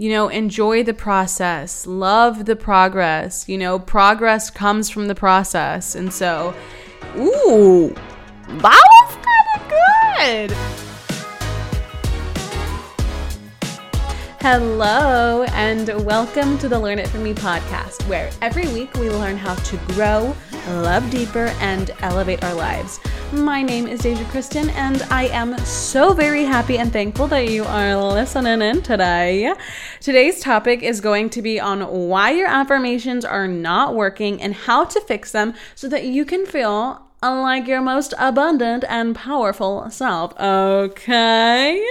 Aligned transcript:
you 0.00 0.08
know, 0.08 0.28
enjoy 0.28 0.82
the 0.82 0.94
process, 0.94 1.86
love 1.86 2.46
the 2.46 2.56
progress. 2.56 3.46
You 3.46 3.58
know, 3.58 3.78
progress 3.78 4.48
comes 4.48 4.88
from 4.88 5.08
the 5.08 5.14
process. 5.14 5.94
And 5.94 6.10
so, 6.10 6.54
ooh, 7.18 7.94
that 8.48 8.82
was 8.96 9.16
kind 9.16 10.48
of 10.48 10.48
good. 10.48 10.89
Hello, 14.42 15.42
and 15.52 15.86
welcome 16.06 16.56
to 16.56 16.66
the 16.66 16.78
Learn 16.78 16.98
It 16.98 17.06
From 17.08 17.24
Me 17.24 17.34
podcast, 17.34 18.08
where 18.08 18.30
every 18.40 18.66
week 18.68 18.90
we 18.94 19.10
learn 19.10 19.36
how 19.36 19.54
to 19.54 19.76
grow, 19.88 20.34
love 20.66 21.10
deeper, 21.10 21.48
and 21.60 21.90
elevate 22.00 22.42
our 22.42 22.54
lives. 22.54 23.00
My 23.34 23.62
name 23.62 23.86
is 23.86 24.00
Deja 24.00 24.24
Criston, 24.24 24.70
and 24.70 25.02
I 25.10 25.24
am 25.24 25.58
so 25.58 26.14
very 26.14 26.44
happy 26.44 26.78
and 26.78 26.90
thankful 26.90 27.26
that 27.26 27.50
you 27.50 27.64
are 27.64 27.94
listening 27.94 28.62
in 28.62 28.80
today. 28.80 29.52
Today's 30.00 30.40
topic 30.40 30.82
is 30.82 31.02
going 31.02 31.28
to 31.30 31.42
be 31.42 31.60
on 31.60 31.82
why 31.82 32.30
your 32.30 32.48
affirmations 32.48 33.26
are 33.26 33.46
not 33.46 33.94
working 33.94 34.40
and 34.40 34.54
how 34.54 34.86
to 34.86 35.02
fix 35.02 35.32
them 35.32 35.52
so 35.74 35.86
that 35.90 36.04
you 36.04 36.24
can 36.24 36.46
feel 36.46 37.09
like 37.22 37.66
your 37.66 37.82
most 37.82 38.14
abundant 38.18 38.84
and 38.88 39.14
powerful 39.14 39.90
self. 39.90 40.32
Okay. 40.40 41.86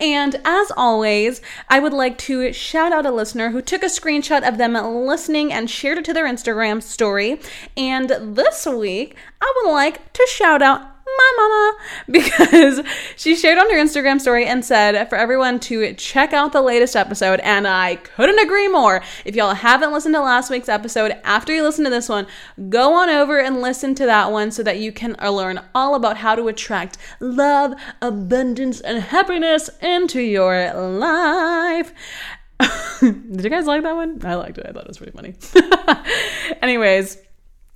And 0.00 0.40
as 0.44 0.70
always, 0.76 1.40
I 1.68 1.80
would 1.80 1.92
like 1.92 2.16
to 2.18 2.52
shout 2.52 2.92
out 2.92 3.04
a 3.04 3.10
listener 3.10 3.50
who 3.50 3.60
took 3.60 3.82
a 3.82 3.86
screenshot 3.86 4.46
of 4.46 4.56
them 4.56 4.74
listening 4.74 5.52
and 5.52 5.68
shared 5.68 5.98
it 5.98 6.04
to 6.04 6.12
their 6.12 6.26
Instagram 6.26 6.82
story. 6.82 7.40
And 7.76 8.08
this 8.08 8.66
week, 8.66 9.16
I 9.40 9.52
would 9.56 9.72
like 9.72 10.12
to 10.12 10.26
shout 10.30 10.62
out 10.62 10.97
my 11.18 11.32
mama 11.36 11.76
because 12.10 12.80
she 13.16 13.36
shared 13.36 13.58
on 13.58 13.68
her 13.70 13.76
Instagram 13.76 14.20
story 14.20 14.46
and 14.46 14.64
said 14.64 15.08
for 15.08 15.16
everyone 15.16 15.60
to 15.60 15.92
check 15.94 16.32
out 16.32 16.52
the 16.52 16.62
latest 16.62 16.96
episode 16.96 17.40
and 17.40 17.66
I 17.66 17.96
couldn't 17.96 18.38
agree 18.38 18.68
more. 18.68 19.02
If 19.24 19.36
y'all 19.36 19.54
haven't 19.54 19.92
listened 19.92 20.14
to 20.14 20.20
last 20.20 20.50
week's 20.50 20.68
episode 20.68 21.16
after 21.24 21.54
you 21.54 21.62
listen 21.62 21.84
to 21.84 21.90
this 21.90 22.08
one, 22.08 22.26
go 22.68 22.94
on 22.94 23.10
over 23.10 23.38
and 23.38 23.60
listen 23.60 23.94
to 23.96 24.06
that 24.06 24.30
one 24.30 24.50
so 24.50 24.62
that 24.62 24.78
you 24.78 24.92
can 24.92 25.16
uh, 25.20 25.30
learn 25.30 25.60
all 25.74 25.94
about 25.94 26.18
how 26.18 26.34
to 26.34 26.48
attract 26.48 26.98
love, 27.20 27.74
abundance 28.00 28.80
and 28.80 29.02
happiness 29.02 29.70
into 29.80 30.20
your 30.20 30.72
life. 30.74 31.92
Did 33.00 33.44
you 33.44 33.50
guys 33.50 33.66
like 33.66 33.82
that 33.82 33.94
one? 33.94 34.20
I 34.24 34.34
liked 34.34 34.58
it. 34.58 34.66
I 34.68 34.72
thought 34.72 34.84
it 34.84 34.88
was 34.88 34.98
pretty 34.98 35.12
funny. 35.12 35.34
Anyways, 36.62 37.18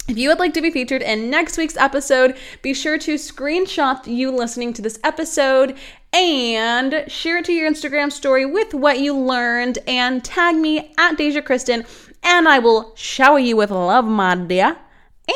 if 0.08 0.19
you 0.19 0.28
would 0.28 0.39
like 0.39 0.55
to 0.55 0.62
be 0.62 0.70
featured 0.70 1.03
in 1.03 1.31
next 1.31 1.56
week's 1.56 1.77
episode, 1.77 2.36
be 2.61 2.75
sure 2.75 2.98
to 2.98 3.14
screenshot 3.14 4.06
you 4.06 4.31
listening 4.31 4.72
to 4.75 4.83
this 4.83 4.98
episode 5.05 5.77
and 6.12 7.05
share 7.08 7.39
it 7.39 7.45
to 7.47 7.53
your 7.53 7.70
Instagram 7.70 8.12
story 8.12 8.45
with 8.45 8.75
what 8.75 8.98
you 8.98 9.17
learned 9.17 9.78
and 9.86 10.25
tag 10.25 10.56
me 10.56 10.92
at 10.98 11.17
Deja 11.17 11.41
Criston 11.41 11.86
and 12.23 12.48
I 12.48 12.58
will 12.58 12.92
shower 12.95 13.39
you 13.39 13.56
with 13.56 13.70
love, 13.70 14.05
my 14.05 14.34
dear. 14.34 14.77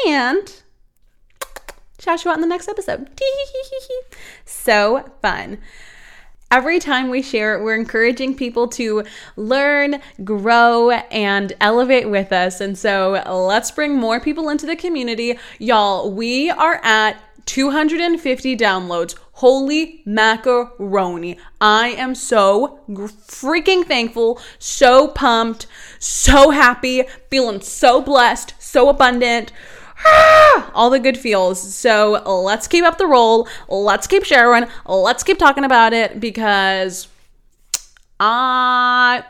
And 0.06 0.62
shout 1.98 2.24
you 2.24 2.30
out 2.30 2.36
in 2.36 2.40
the 2.40 2.46
next 2.46 2.68
episode. 2.68 3.08
so 4.44 5.04
fun. 5.22 5.58
Every 6.48 6.78
time 6.78 7.10
we 7.10 7.22
share 7.22 7.60
we're 7.62 7.74
encouraging 7.74 8.36
people 8.36 8.68
to 8.68 9.02
learn, 9.34 10.00
grow, 10.22 10.90
and 10.90 11.52
elevate 11.60 12.08
with 12.08 12.32
us. 12.32 12.60
And 12.60 12.78
so 12.78 13.20
let's 13.28 13.72
bring 13.72 13.96
more 13.96 14.20
people 14.20 14.48
into 14.48 14.64
the 14.64 14.76
community. 14.76 15.38
Y'all, 15.58 16.12
we 16.12 16.48
are 16.50 16.80
at 16.84 17.20
250 17.46 18.56
downloads. 18.56 19.16
Holy 19.32 20.02
macaroni. 20.06 21.36
I 21.60 21.88
am 21.88 22.14
so 22.14 22.80
freaking 22.88 23.84
thankful, 23.84 24.40
so 24.58 25.08
pumped, 25.08 25.66
so 25.98 26.50
happy, 26.50 27.02
feeling 27.28 27.60
so 27.60 28.00
blessed, 28.00 28.54
so 28.58 28.88
abundant. 28.88 29.52
Ah! 30.04 30.36
all 30.76 30.90
the 30.90 31.00
good 31.00 31.18
feels. 31.18 31.74
So 31.74 32.22
let's 32.44 32.68
keep 32.68 32.84
up 32.84 32.98
the 32.98 33.06
roll. 33.06 33.48
Let's 33.68 34.06
keep 34.06 34.24
sharing. 34.24 34.68
Let's 34.86 35.24
keep 35.24 35.38
talking 35.38 35.64
about 35.64 35.92
it 35.92 36.20
because 36.20 37.08
I 38.20 39.24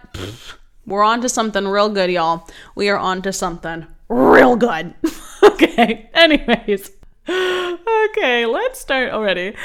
we're 0.87 1.03
on 1.03 1.21
to 1.23 1.29
something 1.29 1.67
real 1.67 1.89
good, 1.89 2.11
y'all. 2.11 2.49
We 2.75 2.89
are 2.89 2.99
on 2.99 3.23
to 3.23 3.33
something 3.33 3.87
real 4.09 4.57
good. 4.57 4.95
okay. 5.43 6.11
Anyways. 6.13 6.91
Okay, 7.29 8.47
let's 8.47 8.79
start 8.79 9.13
already. 9.13 9.57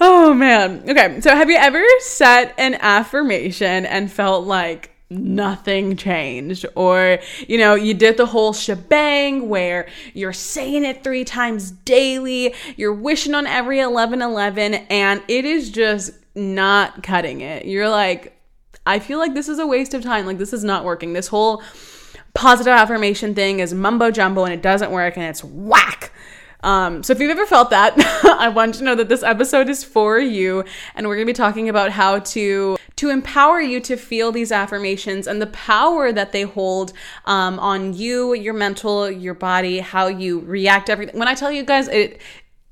Oh 0.00 0.32
man. 0.34 0.84
Okay, 0.88 1.20
so 1.20 1.34
have 1.34 1.50
you 1.50 1.56
ever 1.56 1.82
set 2.00 2.54
an 2.58 2.74
affirmation 2.80 3.86
and 3.86 4.10
felt 4.10 4.46
like 4.46 4.93
nothing 5.14 5.96
changed. 5.96 6.66
Or 6.74 7.18
you 7.48 7.58
know 7.58 7.74
you 7.74 7.94
did 7.94 8.16
the 8.16 8.26
whole 8.26 8.52
shebang 8.52 9.48
where 9.48 9.88
you're 10.12 10.32
saying 10.32 10.84
it 10.84 11.04
three 11.04 11.24
times 11.24 11.70
daily 11.70 12.54
you're 12.76 12.94
wishing 12.94 13.34
on 13.34 13.46
every 13.46 13.80
11 13.80 14.22
11 14.22 14.74
and 14.74 15.22
it 15.28 15.44
is 15.44 15.70
just 15.70 16.12
not 16.34 17.02
cutting 17.02 17.40
it. 17.40 17.66
You're 17.66 17.88
like 17.88 18.32
i 18.86 18.98
feel 18.98 19.18
like 19.18 19.32
this 19.32 19.48
is 19.48 19.58
a 19.58 19.66
waste 19.66 19.94
of 19.94 20.02
time. 20.02 20.26
Like 20.26 20.38
this 20.38 20.52
is 20.52 20.64
not 20.64 20.84
working. 20.84 21.12
This 21.12 21.28
whole 21.28 21.62
positive 22.34 22.72
affirmation 22.72 23.34
thing 23.34 23.60
is 23.60 23.72
mumbo 23.72 24.10
jumbo 24.10 24.44
and 24.44 24.52
it 24.52 24.60
doesn't 24.62 24.90
work 24.90 25.16
and 25.16 25.24
it's 25.26 25.42
whack. 25.44 26.12
Um, 26.64 27.02
so 27.02 27.12
if 27.12 27.20
you've 27.20 27.30
ever 27.30 27.44
felt 27.44 27.70
that, 27.70 27.94
I 28.38 28.48
want 28.48 28.74
you 28.74 28.78
to 28.78 28.84
know 28.84 28.94
that 28.94 29.10
this 29.10 29.22
episode 29.22 29.68
is 29.68 29.84
for 29.84 30.18
you, 30.18 30.64
and 30.94 31.06
we're 31.06 31.18
to 31.18 31.26
be 31.26 31.34
talking 31.34 31.68
about 31.68 31.90
how 31.90 32.20
to 32.20 32.78
to 32.96 33.10
empower 33.10 33.60
you 33.60 33.80
to 33.80 33.96
feel 33.96 34.32
these 34.32 34.52
affirmations 34.52 35.26
and 35.26 35.42
the 35.42 35.46
power 35.46 36.12
that 36.12 36.32
they 36.32 36.42
hold 36.42 36.92
um, 37.24 37.58
on 37.58 37.94
you, 37.94 38.34
your 38.34 38.54
mental, 38.54 39.10
your 39.10 39.34
body, 39.34 39.80
how 39.80 40.06
you 40.06 40.40
react. 40.40 40.88
Everything. 40.88 41.18
When 41.18 41.28
I 41.28 41.34
tell 41.34 41.50
you 41.50 41.64
guys, 41.64 41.88
it 41.88 42.20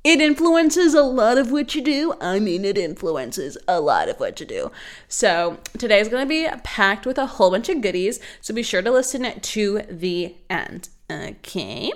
it 0.04 0.20
influences 0.20 0.94
a 0.94 1.02
lot 1.02 1.38
of 1.38 1.52
what 1.52 1.76
you 1.76 1.82
do. 1.82 2.14
I 2.20 2.40
mean, 2.40 2.64
it 2.64 2.76
influences 2.76 3.56
a 3.68 3.80
lot 3.80 4.08
of 4.08 4.18
what 4.18 4.40
you 4.40 4.46
do. 4.46 4.72
So, 5.06 5.58
today 5.78 6.00
is 6.00 6.08
going 6.08 6.24
to 6.24 6.28
be 6.28 6.48
packed 6.64 7.06
with 7.06 7.18
a 7.18 7.26
whole 7.26 7.52
bunch 7.52 7.68
of 7.68 7.80
goodies. 7.80 8.18
So, 8.40 8.52
be 8.52 8.64
sure 8.64 8.82
to 8.82 8.90
listen 8.90 9.40
to 9.40 9.82
the 9.88 10.34
end. 10.50 10.88
Okay. 11.08 11.92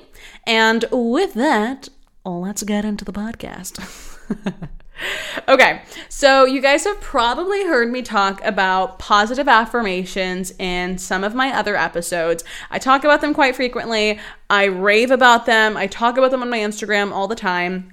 And 0.47 0.85
with 0.93 1.35
that, 1.35 1.89
let's 2.25 2.63
get 2.63 2.85
into 2.85 3.05
the 3.05 3.13
podcast. 3.13 4.13
okay, 5.49 5.83
so 6.09 6.45
you 6.45 6.61
guys 6.61 6.85
have 6.85 7.01
probably 7.01 7.65
heard 7.65 7.91
me 7.91 8.03
talk 8.03 8.43
about 8.45 8.99
positive 8.99 9.49
affirmations 9.49 10.53
in 10.59 10.99
some 10.99 11.25
of 11.25 11.35
my 11.35 11.51
other 11.51 11.77
episodes. 11.77 12.45
I 12.71 12.79
talk 12.79 13.05
about 13.05 13.21
them 13.21 13.35
quite 13.35 13.57
frequently, 13.57 14.19
I 14.49 14.65
rave 14.65 15.11
about 15.11 15.47
them, 15.47 15.77
I 15.77 15.87
talk 15.87 16.17
about 16.17 16.31
them 16.31 16.43
on 16.43 16.51
my 16.51 16.59
Instagram 16.59 17.13
all 17.13 17.29
the 17.29 17.37
time. 17.37 17.93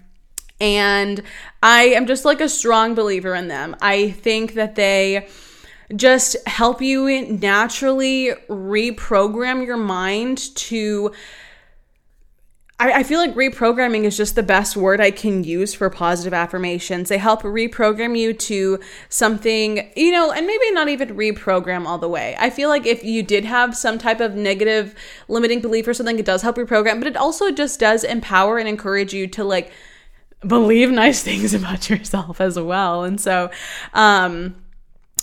And 0.62 1.24
I 1.62 1.84
am 1.86 2.08
just 2.08 2.26
like 2.26 2.40
a 2.40 2.48
strong 2.48 2.96
believer 2.96 3.36
in 3.36 3.48
them. 3.48 3.76
I 3.82 4.12
think 4.12 4.54
that 4.54 4.76
they 4.76 5.28
just 5.96 6.38
help 6.48 6.82
you 6.82 7.28
naturally 7.28 8.32
reprogram 8.50 9.66
your 9.66 9.78
mind 9.78 10.56
to 10.56 11.12
I, 12.80 13.00
I 13.00 13.04
feel 13.04 13.20
like 13.20 13.36
reprogramming 13.36 14.04
is 14.04 14.18
just 14.18 14.36
the 14.36 14.44
best 14.44 14.76
word 14.76 15.00
I 15.00 15.12
can 15.12 15.44
use 15.44 15.74
for 15.74 15.90
positive 15.90 16.34
affirmations. 16.34 17.10
They 17.10 17.18
help 17.18 17.44
reprogram 17.44 18.18
you 18.18 18.34
to 18.34 18.80
something, 19.10 19.92
you 19.96 20.12
know, 20.12 20.32
and 20.32 20.48
maybe 20.48 20.72
not 20.72 20.90
even 20.90 21.16
reprogram 21.16 21.86
all 21.86 21.98
the 21.98 22.10
way. 22.10 22.36
I 22.40 22.50
feel 22.50 22.70
like 22.70 22.86
if 22.86 23.04
you 23.04 23.24
did 23.24 23.46
have 23.46 23.78
some 23.78 23.98
type 23.98 24.20
of 24.20 24.36
negative 24.36 24.96
limiting 25.28 25.62
belief 25.62 25.88
or 25.88 25.94
something, 25.94 26.18
it 26.18 26.26
does 26.26 26.42
help 26.42 26.58
reprogram, 26.58 27.00
but 27.00 27.08
it 27.08 27.16
also 27.16 27.52
just 27.52 27.80
does 27.80 28.04
empower 28.04 28.58
and 28.58 28.68
encourage 28.68 29.14
you 29.14 29.28
to 29.28 29.44
like 29.44 29.72
believe 30.46 30.90
nice 30.90 31.24
things 31.24 31.54
about 31.54 31.90
yourself 31.90 32.42
as 32.42 32.60
well. 32.60 33.04
And 33.04 33.22
so, 33.22 33.52
um, 33.94 34.56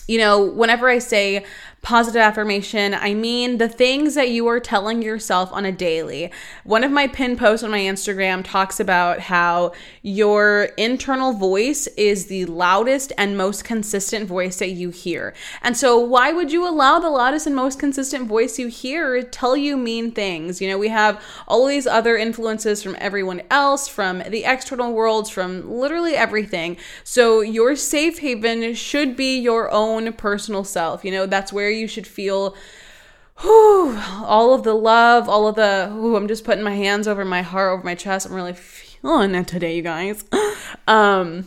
you 0.06 0.19
know, 0.19 0.44
whenever 0.44 0.88
I 0.88 0.99
say 0.99 1.44
positive 1.82 2.20
affirmation, 2.20 2.93
I 2.93 3.14
mean 3.14 3.56
the 3.56 3.69
things 3.69 4.14
that 4.14 4.28
you 4.28 4.46
are 4.49 4.60
telling 4.60 5.00
yourself 5.00 5.50
on 5.52 5.64
a 5.64 5.72
daily. 5.72 6.31
One 6.62 6.84
of 6.84 6.93
my 6.93 7.08
pin 7.08 7.37
posts 7.37 7.64
on 7.64 7.70
my 7.70 7.81
Instagram 7.81 8.44
talks 8.44 8.78
about 8.78 9.20
how 9.20 9.72
your 10.02 10.64
internal 10.76 11.32
voice 11.32 11.87
is 11.96 12.26
the 12.26 12.44
loudest 12.44 13.12
and 13.16 13.37
most 13.37 13.64
consistent 13.64 14.28
voice 14.28 14.58
that 14.58 14.70
you 14.70 14.90
hear. 14.90 15.32
And 15.62 15.75
so, 15.75 15.99
why 15.99 16.32
would 16.32 16.52
you 16.52 16.69
allow 16.69 16.99
the 16.99 17.08
loudest 17.08 17.46
and 17.46 17.56
most 17.56 17.78
consistent 17.78 18.28
voice 18.28 18.58
you 18.58 18.69
hear 18.69 19.22
tell 19.22 19.56
you 19.56 19.78
mean 19.78 20.12
things? 20.12 20.60
You 20.60 20.69
know, 20.69 20.78
we 20.78 20.88
have 20.88 21.22
all 21.49 21.66
these 21.66 21.87
other 21.87 22.16
influences 22.16 22.82
from 22.82 22.96
everyone 22.99 23.40
else, 23.50 23.88
from 23.88 24.22
the 24.28 24.44
external 24.44 24.93
worlds, 24.93 25.31
from 25.31 25.70
literally 25.70 26.14
everything. 26.14 26.76
So, 27.05 27.40
your 27.40 27.75
safe 27.75 28.19
haven 28.19 28.75
should 28.75 29.16
be 29.16 29.38
your 29.38 29.70
own 29.70 30.12
personal 30.12 30.64
self. 30.64 31.05
You 31.06 31.10
know, 31.10 31.25
that's 31.25 31.55
where 31.55 31.69
you 31.70 31.87
should 31.87 32.06
feel 32.06 32.56
whew, 33.40 33.99
all 34.25 34.55
of 34.55 34.64
the 34.64 34.75
love, 34.75 35.28
all 35.28 35.49
of 35.49 35.55
the, 35.55 35.90
ooh, 35.93 36.17
I'm 36.17 36.28
just 36.28 36.44
putting 36.44 36.64
my 36.64 36.75
hands 36.75 37.08
over 37.08 37.25
my 37.25 37.43
heart, 37.43 37.72
over 37.72 37.82
my 37.82 37.94
chest. 37.94 38.26
I'm 38.26 38.34
really 38.34 38.52
feeling 38.52 39.34
it 39.34 39.49
today, 39.49 39.76
you 39.76 39.82
guys. 39.82 40.25
um, 40.87 41.46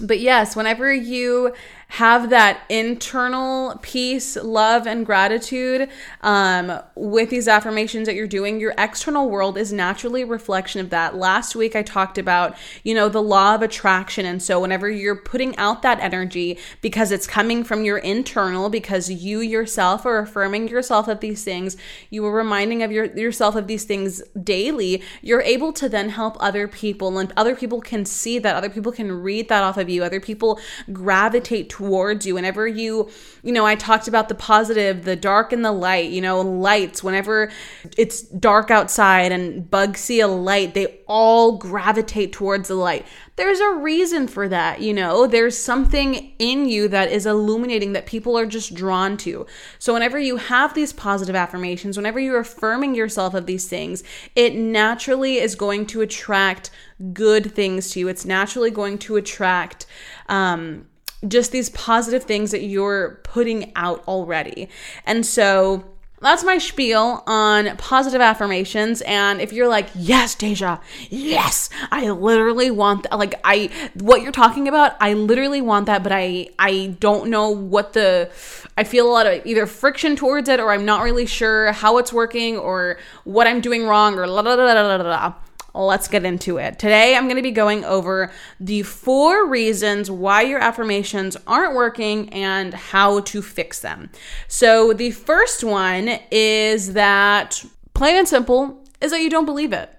but 0.00 0.20
yes, 0.20 0.56
whenever 0.56 0.92
you 0.92 1.54
have 1.88 2.30
that 2.30 2.62
internal 2.68 3.78
peace, 3.82 4.36
love, 4.36 4.86
and 4.86 5.04
gratitude 5.06 5.88
um, 6.22 6.80
with 6.94 7.30
these 7.30 7.46
affirmations 7.46 8.06
that 8.06 8.14
you're 8.14 8.26
doing, 8.26 8.60
your 8.60 8.74
external 8.78 9.28
world 9.28 9.56
is 9.56 9.72
naturally 9.72 10.22
a 10.22 10.26
reflection 10.26 10.80
of 10.80 10.90
that. 10.90 11.14
Last 11.14 11.54
week, 11.54 11.76
I 11.76 11.82
talked 11.82 12.18
about, 12.18 12.56
you 12.82 12.94
know, 12.94 13.08
the 13.08 13.22
law 13.22 13.54
of 13.54 13.62
attraction. 13.62 14.26
And 14.26 14.42
so, 14.42 14.60
whenever 14.60 14.90
you're 14.90 15.16
putting 15.16 15.56
out 15.56 15.82
that 15.82 16.00
energy 16.00 16.58
because 16.80 17.12
it's 17.12 17.26
coming 17.26 17.64
from 17.64 17.84
your 17.84 17.98
internal, 17.98 18.68
because 18.68 19.10
you 19.10 19.40
yourself 19.40 20.06
are 20.06 20.18
affirming 20.18 20.68
yourself 20.68 21.08
of 21.08 21.20
these 21.20 21.44
things, 21.44 21.76
you 22.10 22.24
are 22.26 22.32
reminding 22.32 22.82
of 22.82 22.90
your, 22.90 23.06
yourself 23.16 23.54
of 23.54 23.66
these 23.66 23.84
things 23.84 24.22
daily, 24.42 25.02
you're 25.22 25.42
able 25.42 25.72
to 25.72 25.88
then 25.88 26.10
help 26.10 26.36
other 26.40 26.66
people. 26.66 27.18
And 27.18 27.32
other 27.36 27.54
people 27.54 27.80
can 27.80 28.04
see 28.04 28.38
that, 28.38 28.56
other 28.56 28.70
people 28.70 28.92
can 28.92 29.12
read 29.12 29.48
that 29.48 29.62
off 29.62 29.76
of 29.76 29.88
you, 29.88 30.02
other 30.02 30.20
people 30.20 30.58
gravitate 30.92 31.68
towards 31.74 32.24
you. 32.24 32.36
Whenever 32.36 32.68
you, 32.68 33.10
you 33.42 33.50
know, 33.50 33.66
I 33.66 33.74
talked 33.74 34.06
about 34.06 34.28
the 34.28 34.34
positive, 34.36 35.04
the 35.04 35.16
dark 35.16 35.52
and 35.52 35.64
the 35.64 35.72
light, 35.72 36.08
you 36.10 36.20
know, 36.20 36.40
lights, 36.40 37.02
whenever 37.02 37.50
it's 37.98 38.22
dark 38.22 38.70
outside 38.70 39.32
and 39.32 39.68
bugs 39.68 39.98
see 39.98 40.20
a 40.20 40.28
light, 40.28 40.74
they 40.74 41.00
all 41.08 41.58
gravitate 41.58 42.32
towards 42.32 42.68
the 42.68 42.76
light. 42.76 43.04
There's 43.34 43.58
a 43.58 43.74
reason 43.74 44.28
for 44.28 44.48
that, 44.48 44.82
you 44.82 44.94
know, 44.94 45.26
there's 45.26 45.58
something 45.58 46.32
in 46.38 46.68
you 46.68 46.86
that 46.86 47.10
is 47.10 47.26
illuminating 47.26 47.92
that 47.94 48.06
people 48.06 48.38
are 48.38 48.46
just 48.46 48.74
drawn 48.74 49.16
to. 49.18 49.44
So, 49.80 49.92
whenever 49.92 50.20
you 50.20 50.36
have 50.36 50.74
these 50.74 50.92
positive 50.92 51.34
affirmations, 51.34 51.96
whenever 51.96 52.20
you're 52.20 52.38
affirming 52.38 52.94
yourself 52.94 53.34
of 53.34 53.46
these 53.46 53.66
things, 53.66 54.04
it 54.36 54.54
naturally 54.54 55.38
is 55.38 55.56
going 55.56 55.86
to 55.86 56.02
attract 56.02 56.70
good 57.12 57.52
things 57.52 57.90
to 57.90 58.00
you. 58.00 58.06
It's 58.08 58.24
naturally 58.24 58.70
going 58.70 58.98
to 58.98 59.16
attract, 59.16 59.86
um, 60.28 60.86
just 61.28 61.52
these 61.52 61.70
positive 61.70 62.24
things 62.24 62.50
that 62.50 62.62
you're 62.62 63.20
putting 63.24 63.72
out 63.76 64.02
already. 64.06 64.68
And 65.06 65.24
so 65.24 65.84
that's 66.20 66.42
my 66.42 66.56
spiel 66.56 67.22
on 67.26 67.76
positive 67.76 68.22
affirmations. 68.22 69.02
And 69.02 69.42
if 69.42 69.52
you're 69.52 69.68
like, 69.68 69.88
yes, 69.94 70.34
Deja, 70.34 70.80
yes, 71.10 71.68
I 71.90 72.08
literally 72.10 72.70
want 72.70 73.02
that. 73.02 73.18
Like, 73.18 73.38
I, 73.44 73.70
what 73.94 74.22
you're 74.22 74.32
talking 74.32 74.66
about, 74.66 74.96
I 75.00 75.12
literally 75.12 75.60
want 75.60 75.86
that, 75.86 76.02
but 76.02 76.12
I, 76.12 76.48
I 76.58 76.96
don't 76.98 77.28
know 77.28 77.50
what 77.50 77.92
the, 77.92 78.30
I 78.78 78.84
feel 78.84 79.06
a 79.06 79.12
lot 79.12 79.26
of 79.26 79.44
either 79.44 79.66
friction 79.66 80.16
towards 80.16 80.48
it 80.48 80.60
or 80.60 80.72
I'm 80.72 80.86
not 80.86 81.02
really 81.02 81.26
sure 81.26 81.72
how 81.72 81.98
it's 81.98 82.12
working 82.12 82.56
or 82.56 82.96
what 83.24 83.46
I'm 83.46 83.60
doing 83.60 83.86
wrong 83.86 84.18
or 84.18 84.26
la 84.26 84.40
la 84.40 84.54
la 84.54 84.72
la 84.72 84.96
la 84.96 84.96
la 84.96 85.34
let's 85.74 86.08
get 86.08 86.24
into 86.24 86.58
it. 86.58 86.78
Today, 86.78 87.16
I'm 87.16 87.24
going 87.24 87.36
to 87.36 87.42
be 87.42 87.50
going 87.50 87.84
over 87.84 88.30
the 88.60 88.82
four 88.82 89.46
reasons 89.48 90.10
why 90.10 90.42
your 90.42 90.60
affirmations 90.60 91.36
aren't 91.46 91.74
working 91.74 92.28
and 92.30 92.72
how 92.72 93.20
to 93.20 93.42
fix 93.42 93.80
them. 93.80 94.10
So, 94.46 94.92
the 94.92 95.10
first 95.10 95.64
one 95.64 96.20
is 96.30 96.92
that, 96.92 97.64
plain 97.92 98.16
and 98.16 98.28
simple, 98.28 98.84
is 99.00 99.10
that 99.10 99.20
you 99.20 99.30
don't 99.30 99.46
believe 99.46 99.72
it. 99.72 99.90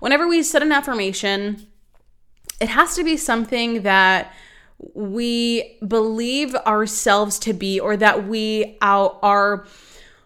Whenever 0.00 0.26
we 0.26 0.42
set 0.42 0.62
an 0.62 0.72
affirmation, 0.72 1.66
it 2.60 2.68
has 2.68 2.96
to 2.96 3.04
be 3.04 3.16
something 3.16 3.82
that 3.82 4.34
we 4.94 5.78
believe 5.86 6.54
ourselves 6.54 7.38
to 7.38 7.52
be 7.52 7.78
or 7.78 7.96
that 7.96 8.26
we 8.26 8.78
are 8.80 9.66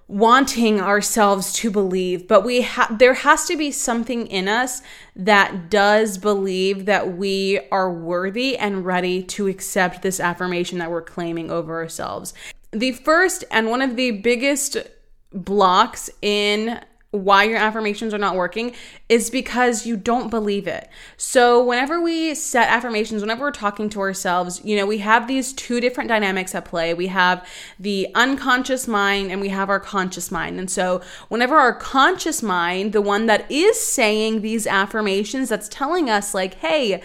wanting 0.07 0.81
ourselves 0.81 1.53
to 1.53 1.71
believe 1.71 2.29
but 2.29 2.45
we 2.45 2.61
have 2.61 2.99
there 2.99 3.15
has 3.15 3.47
to 3.47 3.57
be 3.57 3.71
something 3.71 4.27
in 4.27 4.49
us 4.49 4.83
that 5.17 5.71
does 5.71 6.19
believe 6.19 6.87
that 6.87 7.17
we 7.17 7.61
are 7.71 7.93
worthy 7.93 8.57
and 8.57 8.85
ready 8.85 9.23
to 9.23 9.47
accept 9.47 10.03
this 10.03 10.21
affirmation 10.21 10.79
that 10.79 10.91
we're 10.91 11.03
claiming 11.03 11.51
over 11.51 11.77
ourselves. 11.77 12.35
The 12.73 12.93
first 12.93 13.45
and 13.51 13.71
one 13.71 13.83
of 13.83 13.97
the 13.97 14.11
biggest 14.11 14.77
blocks 15.33 16.11
in 16.21 16.81
why 17.15 17.45
your 17.45 17.59
affirmations 17.59 18.13
are 18.13 18.19
not 18.19 18.35
working 18.35 18.75
is 19.09 19.31
because 19.31 19.87
you 19.87 19.97
don't 19.97 20.31
believe 20.31 20.67
it. 20.67 20.89
So, 21.17 21.65
whenever 21.65 22.01
we 22.01 22.35
set 22.35 22.69
affirmations, 22.69 23.23
whenever 23.23 23.43
we're 23.43 23.53
talking 23.53 23.89
to 23.91 24.01
ourselves, 24.01 24.61
you 24.65 24.77
know, 24.77 24.85
we 24.85 24.99
have 24.99 25.29
these 25.29 25.53
two 25.53 25.81
different 25.81 26.09
dynamics 26.09 26.55
at 26.55 26.65
play. 26.65 26.93
We 26.93 27.07
have 27.07 27.47
the 27.79 28.09
unconscious 28.15 28.89
mind 28.89 29.31
and 29.31 29.41
we 29.41 29.51
have 29.51 29.71
our 29.71 29.79
conscious 29.79 30.33
mind. 30.33 30.59
And 30.59 30.69
so, 30.69 31.03
whenever 31.29 31.57
our 31.57 31.75
conscious 31.75 32.43
mind, 32.43 32.93
the 32.93 33.03
one 33.03 33.27
that 33.27 33.49
is 33.51 33.81
saying 33.81 34.41
these 34.41 34.67
affirmations, 34.67 35.49
that's 35.49 35.69
telling 35.69 36.11
us, 36.11 36.35
like, 36.35 36.55
hey, 36.55 37.01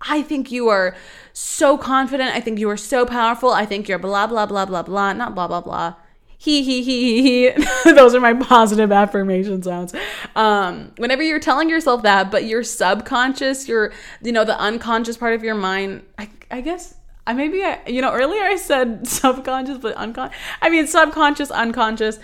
I 0.00 0.22
think 0.22 0.50
you 0.50 0.68
are 0.68 0.96
so 1.34 1.76
confident. 1.76 2.34
I 2.34 2.40
think 2.40 2.58
you 2.58 2.70
are 2.70 2.76
so 2.76 3.04
powerful. 3.04 3.50
I 3.50 3.66
think 3.66 3.86
you're 3.86 3.98
blah, 3.98 4.26
blah, 4.26 4.46
blah, 4.46 4.64
blah, 4.64 4.82
blah, 4.82 5.12
not 5.12 5.34
blah, 5.34 5.46
blah, 5.46 5.60
blah 5.60 5.94
he 6.42 6.64
he 6.64 6.82
he 6.82 7.22
he 7.22 7.52
he. 7.52 7.64
Those 7.92 8.16
are 8.16 8.20
my 8.20 8.34
positive 8.34 8.90
affirmation 8.90 9.62
sounds. 9.62 9.94
Um 10.34 10.90
whenever 10.98 11.22
you're 11.22 11.38
telling 11.38 11.70
yourself 11.70 12.02
that 12.02 12.32
but 12.32 12.44
your 12.44 12.64
subconscious 12.64 13.68
your 13.68 13.92
you 14.22 14.32
know 14.32 14.44
the 14.44 14.58
unconscious 14.58 15.16
part 15.16 15.34
of 15.34 15.44
your 15.44 15.54
mind 15.54 16.02
i, 16.18 16.28
I 16.50 16.60
guess 16.60 16.96
I 17.28 17.32
maybe 17.34 17.62
I 17.62 17.80
you 17.86 18.02
know 18.02 18.12
earlier 18.12 18.42
I 18.42 18.56
said 18.56 19.06
subconscious 19.20 19.78
but 19.78 19.94
unconscious 19.94 20.36
I 20.60 20.68
mean 20.68 20.88
subconscious 20.88 21.52
unconscious. 21.52 22.18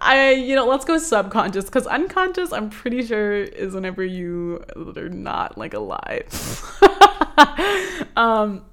I 0.00 0.30
you 0.30 0.54
know 0.56 0.66
let's 0.66 0.86
go 0.86 0.96
subconscious 0.96 1.66
because 1.66 1.86
unconscious 1.86 2.50
I'm 2.50 2.70
pretty 2.70 3.04
sure 3.04 3.34
is 3.34 3.74
whenever 3.74 4.02
you 4.02 4.64
are 4.74 5.08
not 5.10 5.58
like 5.58 5.74
alive. 5.74 6.72
Um 8.16 8.64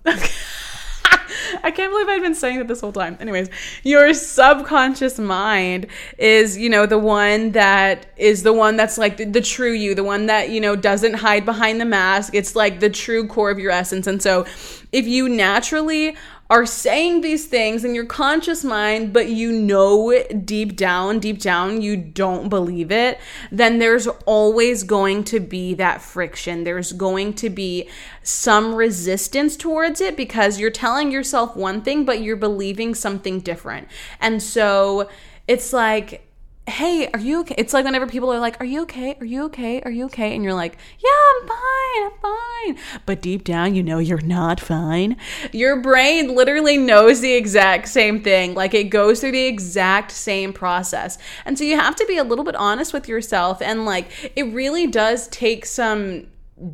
I 1.63 1.71
can't 1.71 1.91
believe 1.91 2.07
I've 2.07 2.21
been 2.21 2.35
saying 2.35 2.59
that 2.59 2.67
this 2.67 2.81
whole 2.81 2.91
time. 2.91 3.17
Anyways, 3.19 3.49
your 3.83 4.13
subconscious 4.13 5.19
mind 5.19 5.87
is, 6.17 6.57
you 6.57 6.69
know, 6.69 6.85
the 6.85 6.97
one 6.97 7.51
that 7.51 8.07
is 8.17 8.43
the 8.43 8.53
one 8.53 8.77
that's 8.77 8.97
like 8.97 9.17
the, 9.17 9.25
the, 9.25 9.41
true 9.41 9.71
you, 9.71 9.95
the 9.95 10.03
one 10.03 10.27
that, 10.27 10.49
you 10.49 10.59
know, 10.59 10.75
doesn't 10.75 11.15
hide 11.15 11.45
behind 11.45 11.79
the 11.79 11.85
mask. 11.85 12.35
It's 12.35 12.55
like 12.55 12.79
the 12.79 12.89
true 12.89 13.27
core 13.27 13.51
of 13.51 13.59
your 13.59 13.71
essence. 13.71 14.07
And 14.07 14.21
so 14.21 14.45
if 14.91 15.07
you 15.07 15.29
naturally 15.29 16.15
are 16.51 16.65
saying 16.65 17.21
these 17.21 17.47
things 17.47 17.85
in 17.85 17.95
your 17.95 18.05
conscious 18.05 18.61
mind, 18.61 19.13
but 19.13 19.29
you 19.29 19.53
know 19.53 20.21
deep 20.43 20.75
down, 20.75 21.17
deep 21.17 21.39
down, 21.39 21.81
you 21.81 21.95
don't 21.95 22.49
believe 22.49 22.91
it, 22.91 23.17
then 23.53 23.79
there's 23.79 24.05
always 24.25 24.83
going 24.83 25.23
to 25.23 25.39
be 25.39 25.73
that 25.73 26.01
friction. 26.01 26.65
There's 26.65 26.91
going 26.91 27.35
to 27.35 27.49
be 27.49 27.87
some 28.21 28.75
resistance 28.75 29.55
towards 29.55 30.01
it 30.01 30.17
because 30.17 30.59
you're 30.59 30.71
telling 30.71 31.09
yourself 31.09 31.55
one 31.55 31.81
thing, 31.81 32.03
but 32.03 32.21
you're 32.21 32.35
believing 32.35 32.95
something 32.95 33.39
different. 33.39 33.87
And 34.19 34.43
so 34.43 35.09
it's 35.47 35.71
like, 35.71 36.27
hey, 36.71 37.07
are 37.13 37.19
you 37.19 37.41
okay? 37.41 37.55
It's 37.57 37.73
like 37.73 37.85
whenever 37.85 38.07
people 38.07 38.31
are 38.33 38.39
like, 38.39 38.59
are 38.59 38.65
you 38.65 38.81
okay? 38.83 39.15
Are 39.19 39.25
you 39.25 39.43
okay? 39.45 39.81
Are 39.81 39.91
you 39.91 40.05
okay? 40.05 40.33
And 40.33 40.43
you're 40.43 40.53
like, 40.53 40.77
yeah, 40.99 41.09
I'm 41.09 41.47
fine. 41.47 42.03
I'm 42.03 42.75
fine. 42.75 43.01
But 43.05 43.21
deep 43.21 43.43
down, 43.43 43.75
you 43.75 43.83
know 43.83 43.99
you're 43.99 44.21
not 44.21 44.59
fine. 44.59 45.17
Your 45.51 45.79
brain 45.81 46.35
literally 46.35 46.77
knows 46.77 47.21
the 47.21 47.33
exact 47.33 47.87
same 47.87 48.21
thing. 48.21 48.53
Like 48.53 48.73
it 48.73 48.85
goes 48.85 49.19
through 49.19 49.33
the 49.33 49.45
exact 49.45 50.11
same 50.11 50.53
process. 50.53 51.17
And 51.45 51.57
so 51.57 51.63
you 51.63 51.77
have 51.77 51.95
to 51.97 52.05
be 52.05 52.17
a 52.17 52.23
little 52.23 52.45
bit 52.45 52.55
honest 52.55 52.93
with 52.93 53.07
yourself. 53.07 53.61
And 53.61 53.85
like, 53.85 54.31
it 54.35 54.43
really 54.53 54.87
does 54.87 55.27
take 55.27 55.65
some 55.65 56.27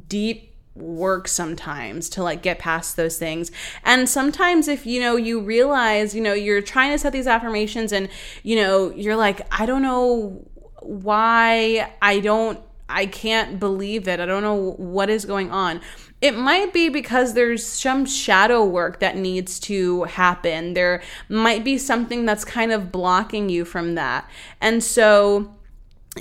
deep 0.07 0.46
work 0.77 1.27
sometimes 1.27 2.09
to 2.09 2.23
like 2.23 2.41
get 2.41 2.59
past 2.59 2.95
those 2.95 3.17
things. 3.17 3.51
And 3.83 4.07
sometimes 4.07 4.67
if 4.67 4.85
you 4.85 4.99
know 4.99 5.15
you 5.15 5.39
realize, 5.39 6.15
you 6.15 6.21
know, 6.21 6.33
you're 6.33 6.61
trying 6.61 6.91
to 6.91 6.97
set 6.97 7.13
these 7.13 7.27
affirmations 7.27 7.91
and 7.91 8.09
you 8.43 8.55
know, 8.55 8.91
you're 8.91 9.15
like 9.15 9.41
I 9.51 9.65
don't 9.65 9.81
know 9.81 10.47
why 10.81 11.91
I 12.01 12.19
don't 12.19 12.59
I 12.89 13.05
can't 13.05 13.59
believe 13.59 14.07
it. 14.07 14.19
I 14.19 14.25
don't 14.25 14.43
know 14.43 14.71
what 14.77 15.09
is 15.09 15.25
going 15.25 15.51
on. 15.51 15.81
It 16.21 16.35
might 16.35 16.73
be 16.73 16.89
because 16.89 17.33
there's 17.33 17.65
some 17.65 18.05
shadow 18.05 18.65
work 18.65 19.01
that 19.01 19.17
needs 19.17 19.59
to 19.61 20.05
happen. 20.05 20.73
There 20.73 21.03
might 21.29 21.63
be 21.63 21.77
something 21.77 22.25
that's 22.25 22.45
kind 22.45 22.71
of 22.71 22.91
blocking 22.91 23.49
you 23.49 23.65
from 23.65 23.95
that. 23.95 24.27
And 24.59 24.83
so 24.83 25.56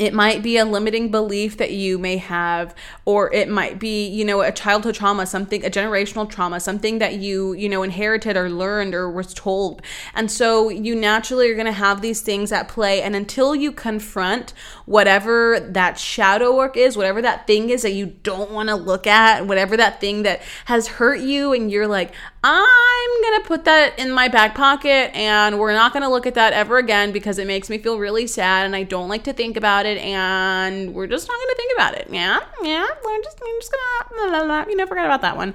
it 0.00 0.14
might 0.14 0.42
be 0.42 0.56
a 0.56 0.64
limiting 0.64 1.10
belief 1.10 1.56
that 1.56 1.72
you 1.72 1.98
may 1.98 2.16
have 2.16 2.74
or 3.04 3.32
it 3.32 3.48
might 3.48 3.78
be 3.78 4.06
you 4.06 4.24
know 4.24 4.40
a 4.40 4.52
childhood 4.52 4.94
trauma 4.94 5.26
something 5.26 5.64
a 5.64 5.70
generational 5.70 6.28
trauma 6.28 6.60
something 6.60 6.98
that 6.98 7.14
you 7.14 7.52
you 7.54 7.68
know 7.68 7.82
inherited 7.82 8.36
or 8.36 8.50
learned 8.50 8.94
or 8.94 9.10
was 9.10 9.34
told. 9.34 9.82
And 10.14 10.30
so 10.30 10.68
you 10.68 10.94
naturally 10.94 11.50
are 11.50 11.54
going 11.54 11.66
to 11.66 11.72
have 11.72 12.00
these 12.00 12.20
things 12.20 12.52
at 12.52 12.68
play. 12.68 13.02
And 13.02 13.14
until 13.14 13.54
you 13.54 13.72
confront 13.72 14.52
whatever 14.84 15.60
that 15.60 15.98
shadow 15.98 16.54
work 16.56 16.76
is 16.76 16.96
whatever 16.96 17.22
that 17.22 17.46
thing 17.46 17.70
is 17.70 17.82
that 17.82 17.92
you 17.92 18.06
don't 18.06 18.50
want 18.50 18.68
to 18.68 18.74
look 18.74 19.06
at 19.06 19.46
whatever 19.46 19.76
that 19.76 20.00
thing 20.00 20.22
that 20.22 20.42
has 20.66 20.86
hurt 20.86 21.20
you 21.20 21.52
and 21.52 21.70
you're 21.70 21.86
like 21.86 22.12
I'm 22.48 23.22
going 23.22 23.42
to 23.42 23.48
put 23.48 23.64
that 23.64 23.98
in 23.98 24.12
my 24.12 24.28
back 24.28 24.54
pocket 24.54 25.10
and 25.16 25.58
we're 25.58 25.72
not 25.72 25.92
going 25.92 26.04
to 26.04 26.08
look 26.08 26.28
at 26.28 26.34
that 26.34 26.52
ever 26.52 26.78
again 26.78 27.10
because 27.10 27.38
it 27.38 27.46
makes 27.48 27.68
me 27.68 27.76
feel 27.76 27.98
really 27.98 28.28
sad 28.28 28.66
and 28.66 28.76
I 28.76 28.84
don't 28.84 29.08
like 29.08 29.24
to 29.24 29.32
think 29.32 29.56
about 29.56 29.84
it 29.84 29.98
and 29.98 30.94
we're 30.94 31.08
just 31.08 31.26
not 31.26 31.34
going 31.34 31.48
to 31.48 31.56
think 31.56 31.72
about 31.76 31.94
it. 31.94 32.08
Yeah, 32.08 32.38
yeah, 32.62 32.86
we're 33.04 33.22
just, 33.24 33.40
we're 33.40 33.58
just 33.58 33.72
going 33.72 34.64
to, 34.64 34.70
you 34.70 34.76
know, 34.76 34.86
forget 34.86 35.06
about 35.06 35.22
that 35.22 35.36
one. 35.36 35.54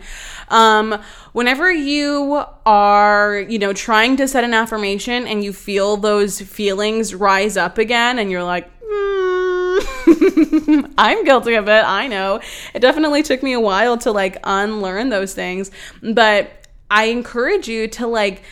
Um, 0.50 1.02
whenever 1.32 1.72
you 1.72 2.44
are, 2.66 3.40
you 3.40 3.58
know, 3.58 3.72
trying 3.72 4.18
to 4.18 4.28
set 4.28 4.44
an 4.44 4.54
affirmation 4.54 5.28
and 5.28 5.46
you 5.46 5.54
feel 5.54 5.96
those 5.96 6.42
feelings 6.42 7.16
rise 7.16 7.56
up 7.56 7.78
again 7.78 8.20
and 8.20 8.30
you're 8.30 8.44
like, 8.44 8.70
hmm, 8.86 10.82
I'm 10.98 11.24
guilty 11.24 11.54
of 11.54 11.70
it. 11.70 11.86
I 11.86 12.08
know. 12.08 12.42
It 12.74 12.80
definitely 12.80 13.24
took 13.24 13.42
me 13.44 13.54
a 13.54 13.62
while 13.62 13.98
to 14.00 14.12
like 14.12 14.40
unlearn 14.44 15.08
those 15.08 15.34
things, 15.34 15.72
but 16.02 16.52
I 16.92 17.06
encourage 17.06 17.70
you 17.70 17.88
to 17.88 18.06
like 18.06 18.44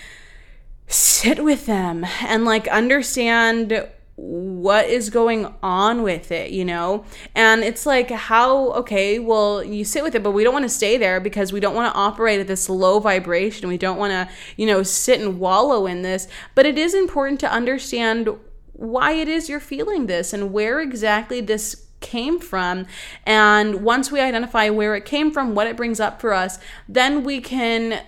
sit 0.88 1.44
with 1.44 1.66
them 1.66 2.06
and 2.22 2.46
like 2.46 2.68
understand 2.70 3.88
what 4.16 4.88
is 4.88 5.10
going 5.10 5.54
on 5.62 6.04
with 6.04 6.32
it, 6.32 6.52
you 6.52 6.66
know? 6.66 7.06
And 7.36 7.64
it's 7.64 7.86
like, 7.86 8.10
how, 8.10 8.72
okay, 8.72 9.20
well, 9.20 9.64
you 9.64 9.86
sit 9.86 10.04
with 10.04 10.16
it, 10.16 10.24
but 10.24 10.32
we 10.32 10.44
don't 10.44 10.54
want 10.54 10.64
to 10.64 10.70
stay 10.70 10.98
there 10.98 11.20
because 11.20 11.54
we 11.54 11.60
don't 11.60 11.76
want 11.76 11.94
to 11.94 12.00
operate 12.00 12.40
at 12.40 12.48
this 12.48 12.70
low 12.70 13.00
vibration. 13.00 13.68
We 13.70 13.78
don't 13.78 13.98
want 13.98 14.12
to, 14.12 14.30
you 14.58 14.66
know, 14.66 14.84
sit 14.84 15.22
and 15.22 15.40
wallow 15.40 15.86
in 15.86 16.02
this. 16.02 16.28
But 16.56 16.66
it 16.66 16.78
is 16.78 16.94
important 16.94 17.40
to 17.42 17.52
understand 17.52 18.30
why 18.74 19.14
it 19.14 19.28
is 19.28 19.50
you're 19.50 19.60
feeling 19.60 20.08
this 20.08 20.34
and 20.34 20.52
where 20.52 20.80
exactly 20.80 21.42
this 21.42 21.88
came 22.00 22.40
from. 22.40 22.86
And 23.26 23.84
once 23.84 24.12
we 24.12 24.22
identify 24.22 24.70
where 24.70 24.96
it 24.96 25.06
came 25.06 25.32
from, 25.32 25.56
what 25.56 25.68
it 25.68 25.78
brings 25.78 26.00
up 26.00 26.20
for 26.22 26.34
us, 26.34 26.58
then 26.88 27.24
we 27.24 27.42
can 27.42 28.02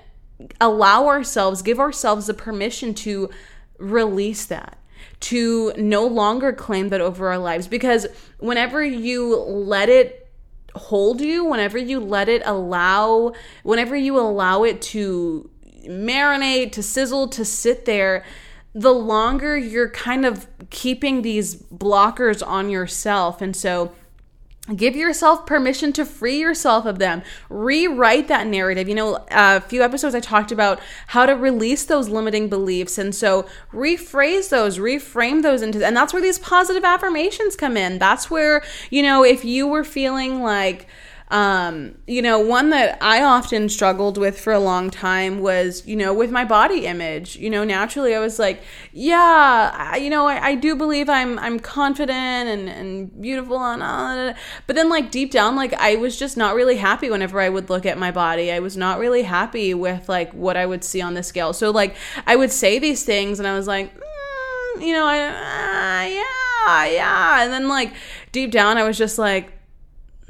allow 0.60 1.08
ourselves, 1.08 1.62
give 1.62 1.80
ourselves 1.80 2.28
the 2.28 2.34
permission 2.34 2.94
to 2.94 3.30
release 3.78 4.46
that 4.46 4.78
to 5.20 5.74
no 5.78 6.06
longer 6.06 6.52
claim 6.54 6.90
that 6.90 7.02
over 7.02 7.30
our 7.30 7.38
lives. 7.38 7.68
Because 7.68 8.08
whenever 8.40 8.84
you 8.84 9.36
let 9.36 9.90
it 9.90 10.18
hold 10.74 11.20
you 11.20 11.44
whenever 11.44 11.78
you 11.78 12.00
let 12.00 12.30
it 12.30 12.42
allow 12.46 13.34
whenever 13.64 13.94
you 13.94 14.18
allow 14.18 14.64
it 14.64 14.82
to 14.82 15.50
marinate 15.86 16.72
to 16.72 16.82
sizzle 16.82 17.28
to 17.28 17.44
sit 17.44 17.84
there 17.84 18.24
the 18.74 18.94
longer 18.94 19.58
you're 19.58 19.90
kind 19.90 20.26
of 20.26 20.48
keeping 20.70 21.24
these 21.24 21.56
blockers 21.58 22.46
on 22.46 22.70
yourself. 22.70 23.42
And 23.42 23.54
so 23.56 23.94
Give 24.76 24.96
yourself 24.96 25.48
permission 25.48 25.92
to 25.94 26.06
free 26.06 26.40
yourself 26.40 26.86
of 26.86 27.00
them. 27.00 27.24
Rewrite 27.50 28.28
that 28.28 28.46
narrative. 28.46 28.88
You 28.88 28.94
know, 28.94 29.26
a 29.32 29.60
few 29.60 29.82
episodes 29.82 30.14
I 30.14 30.20
talked 30.20 30.52
about 30.52 30.80
how 31.08 31.26
to 31.26 31.34
release 31.34 31.84
those 31.84 32.10
limiting 32.10 32.48
beliefs. 32.48 33.00
And 33.00 33.14
so 33.14 33.48
rephrase 33.74 34.50
those, 34.50 34.78
reframe 34.78 35.42
those 35.42 35.64
into, 35.64 35.84
and 35.84 35.98
that's 35.98 36.14
where 36.14 36.22
these 36.22 36.38
positive 36.38 36.84
affirmations 36.84 37.56
come 37.56 37.76
in. 37.76 37.98
That's 37.98 38.30
where, 38.30 38.64
you 38.92 39.02
know, 39.02 39.24
if 39.24 39.44
you 39.44 39.66
were 39.68 39.84
feeling 39.84 40.44
like, 40.44 40.88
um, 41.32 41.96
you 42.08 42.22
know, 42.22 42.40
one 42.40 42.72
that 42.72 42.98
I 43.02 43.24
often 43.24 43.70
struggled 43.70 44.18
with 44.18 44.38
for 44.38 44.52
a 44.52 44.60
long 44.60 44.90
time 44.90 45.40
was, 45.40 45.88
you 45.88 45.96
know, 45.96 46.14
with 46.14 46.30
my 46.30 46.44
body 46.44 46.86
image. 46.86 47.38
You 47.38 47.50
know, 47.50 47.64
naturally 47.64 48.14
I 48.14 48.20
was 48.20 48.38
like, 48.38 48.62
yeah, 48.92 49.72
I, 49.74 49.96
you 49.96 50.10
know, 50.10 50.28
I, 50.28 50.48
I, 50.48 50.56
do 50.56 50.76
believe 50.76 51.08
I'm 51.08 51.40
I'm 51.40 51.58
confident 51.58 52.50
and, 52.50 52.68
and 52.68 53.22
beautiful 53.22 53.58
and 53.64 53.82
all 53.82 54.14
that. 54.14 54.38
but 54.68 54.76
then 54.76 54.90
like 54.90 55.10
deep 55.10 55.32
down, 55.32 55.56
like 55.56 55.72
I 55.76 55.96
was 55.96 56.20
just 56.20 56.36
not 56.36 56.54
really 56.54 56.76
happy 56.76 57.10
whenever 57.10 57.40
I 57.40 57.48
would 57.48 57.70
look 57.70 57.86
at 57.86 57.98
my 57.98 58.12
body. 58.12 58.52
I 58.52 58.60
was 58.60 58.76
not 58.76 59.00
really 59.00 59.24
happy 59.24 59.74
with 59.74 60.10
like 60.10 60.34
what 60.34 60.58
I 60.58 60.66
would 60.66 60.84
see 60.84 61.02
on 61.02 61.14
the 61.14 61.24
scale. 61.24 61.54
So 61.54 61.72
like 61.72 61.96
I 62.28 62.36
would 62.36 62.52
say 62.52 62.78
these 62.78 63.06
things 63.06 63.40
and 63.40 63.48
I 63.48 63.56
was 63.56 63.68
like, 63.68 63.96
mm, 63.96 64.86
you 64.86 64.92
know, 64.92 65.06
I, 65.06 65.28
uh, 65.28 66.10
yeah, 66.10 66.86
yeah, 66.88 67.44
and 67.44 67.54
then 67.54 67.70
like 67.70 67.94
deep 68.34 68.52
down 68.52 68.78
I 68.78 68.84
was 68.84 68.98
just 68.98 69.18
like 69.18 69.54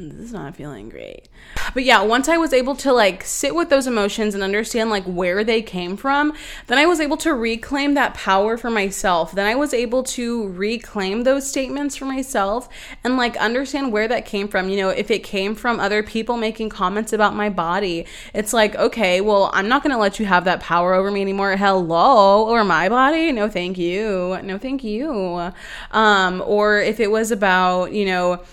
this 0.09 0.19
is 0.19 0.33
not 0.33 0.55
feeling 0.55 0.89
great. 0.89 1.29
But 1.73 1.83
yeah, 1.83 2.01
once 2.01 2.27
I 2.27 2.37
was 2.37 2.53
able 2.53 2.75
to 2.77 2.91
like 2.91 3.23
sit 3.23 3.53
with 3.55 3.69
those 3.69 3.87
emotions 3.87 4.33
and 4.33 4.43
understand 4.43 4.89
like 4.89 5.03
where 5.05 5.43
they 5.43 5.61
came 5.61 5.97
from, 5.97 6.33
then 6.67 6.77
I 6.77 6.85
was 6.85 6.99
able 6.99 7.17
to 7.17 7.33
reclaim 7.33 7.93
that 7.93 8.13
power 8.13 8.57
for 8.57 8.69
myself. 8.69 9.31
Then 9.31 9.45
I 9.45 9.55
was 9.55 9.73
able 9.73 10.03
to 10.03 10.47
reclaim 10.49 11.23
those 11.23 11.47
statements 11.47 11.95
for 11.95 12.05
myself 12.05 12.69
and 13.03 13.17
like 13.17 13.37
understand 13.37 13.91
where 13.91 14.07
that 14.07 14.25
came 14.25 14.47
from. 14.47 14.69
You 14.69 14.77
know, 14.77 14.89
if 14.89 15.11
it 15.11 15.23
came 15.23 15.55
from 15.55 15.79
other 15.79 16.03
people 16.03 16.37
making 16.37 16.69
comments 16.69 17.13
about 17.13 17.35
my 17.35 17.49
body, 17.49 18.05
it's 18.33 18.53
like, 18.53 18.75
okay, 18.75 19.21
well, 19.21 19.51
I'm 19.53 19.67
not 19.67 19.83
going 19.83 19.93
to 19.93 19.99
let 19.99 20.19
you 20.19 20.25
have 20.25 20.45
that 20.45 20.59
power 20.59 20.93
over 20.93 21.11
me 21.11 21.21
anymore. 21.21 21.55
Hello, 21.57 22.47
or 22.47 22.63
my 22.63 22.89
body? 22.89 23.31
No, 23.31 23.49
thank 23.49 23.77
you. 23.77 24.39
No, 24.43 24.57
thank 24.57 24.83
you. 24.83 25.51
Um, 25.91 26.43
or 26.45 26.79
if 26.79 26.99
it 26.99 27.11
was 27.11 27.31
about, 27.31 27.93
you 27.93 28.05
know, 28.05 28.43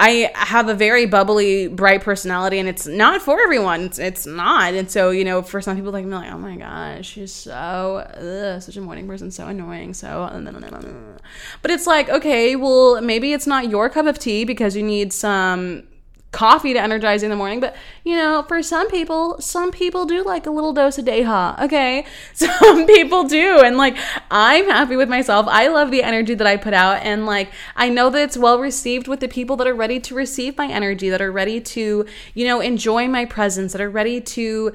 I 0.00 0.30
have 0.34 0.68
a 0.68 0.74
very 0.74 1.06
bubbly, 1.06 1.66
bright 1.66 2.02
personality, 2.02 2.60
and 2.60 2.68
it's 2.68 2.86
not 2.86 3.20
for 3.20 3.40
everyone. 3.40 3.82
It's, 3.82 3.98
it's 3.98 4.26
not. 4.26 4.72
And 4.74 4.88
so, 4.88 5.10
you 5.10 5.24
know, 5.24 5.42
for 5.42 5.60
some 5.60 5.74
people, 5.74 5.90
like, 5.90 6.06
like, 6.06 6.32
oh 6.32 6.38
my 6.38 6.54
gosh, 6.54 7.04
she's 7.04 7.34
so 7.34 8.06
ugh, 8.14 8.62
such 8.62 8.76
a 8.76 8.80
morning 8.80 9.08
person, 9.08 9.32
so 9.32 9.48
annoying, 9.48 9.94
so. 9.94 10.30
But 11.62 11.72
it's 11.72 11.88
like, 11.88 12.08
okay, 12.08 12.54
well, 12.54 13.00
maybe 13.00 13.32
it's 13.32 13.46
not 13.48 13.70
your 13.70 13.90
cup 13.90 14.06
of 14.06 14.20
tea 14.20 14.44
because 14.44 14.76
you 14.76 14.84
need 14.84 15.12
some 15.12 15.82
coffee 16.30 16.74
to 16.74 16.80
energize 16.80 17.22
in 17.22 17.30
the 17.30 17.36
morning. 17.36 17.58
But 17.60 17.74
you 18.04 18.16
know, 18.16 18.44
for 18.46 18.62
some 18.62 18.88
people, 18.88 19.40
some 19.40 19.70
people 19.70 20.04
do 20.04 20.22
like 20.22 20.46
a 20.46 20.50
little 20.50 20.72
dose 20.72 20.98
of 20.98 21.04
Deja. 21.04 21.56
Okay, 21.62 22.04
some 22.34 22.86
people 22.86 23.24
do, 23.24 23.60
and 23.60 23.76
like 23.76 23.96
I'm 24.30 24.66
happy 24.66 24.96
with 24.96 25.08
myself. 25.08 25.46
I 25.48 25.68
love 25.68 25.90
the 25.90 26.02
energy 26.02 26.34
that 26.34 26.46
I 26.46 26.56
put 26.56 26.74
out, 26.74 27.02
and 27.02 27.26
like 27.26 27.50
I 27.76 27.88
know 27.88 28.10
that 28.10 28.22
it's 28.22 28.36
well 28.36 28.58
received 28.58 29.08
with 29.08 29.20
the 29.20 29.28
people 29.28 29.56
that 29.56 29.66
are 29.66 29.74
ready 29.74 30.00
to 30.00 30.14
receive 30.14 30.56
my 30.58 30.68
energy, 30.68 31.08
that 31.08 31.22
are 31.22 31.32
ready 31.32 31.60
to 31.60 32.06
you 32.34 32.46
know 32.46 32.60
enjoy 32.60 33.08
my 33.08 33.24
presence, 33.24 33.72
that 33.72 33.80
are 33.80 33.90
ready 33.90 34.20
to 34.20 34.72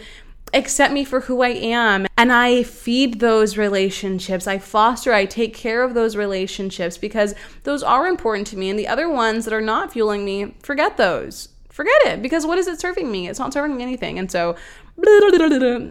accept 0.53 0.93
me 0.93 1.03
for 1.03 1.21
who 1.21 1.41
I 1.41 1.49
am. 1.49 2.07
And 2.17 2.31
I 2.31 2.63
feed 2.63 3.19
those 3.19 3.57
relationships. 3.57 4.47
I 4.47 4.59
foster, 4.59 5.13
I 5.13 5.25
take 5.25 5.53
care 5.53 5.83
of 5.83 5.93
those 5.93 6.15
relationships 6.15 6.97
because 6.97 7.33
those 7.63 7.83
are 7.83 8.07
important 8.07 8.47
to 8.47 8.57
me. 8.57 8.69
And 8.69 8.77
the 8.77 8.87
other 8.87 9.09
ones 9.09 9.45
that 9.45 9.53
are 9.53 9.61
not 9.61 9.93
fueling 9.93 10.23
me, 10.25 10.55
forget 10.61 10.97
those. 10.97 11.49
Forget 11.69 12.05
it 12.05 12.21
because 12.21 12.45
what 12.45 12.59
is 12.59 12.67
it 12.67 12.79
serving 12.79 13.11
me? 13.11 13.27
It's 13.27 13.39
not 13.39 13.51
serving 13.51 13.75
me 13.75 13.83
anything. 13.83 14.19
And 14.19 14.31
so, 14.31 14.55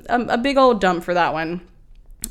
a 0.09 0.38
big 0.38 0.57
old 0.57 0.81
dump 0.81 1.02
for 1.02 1.12
that 1.12 1.33
one. 1.33 1.61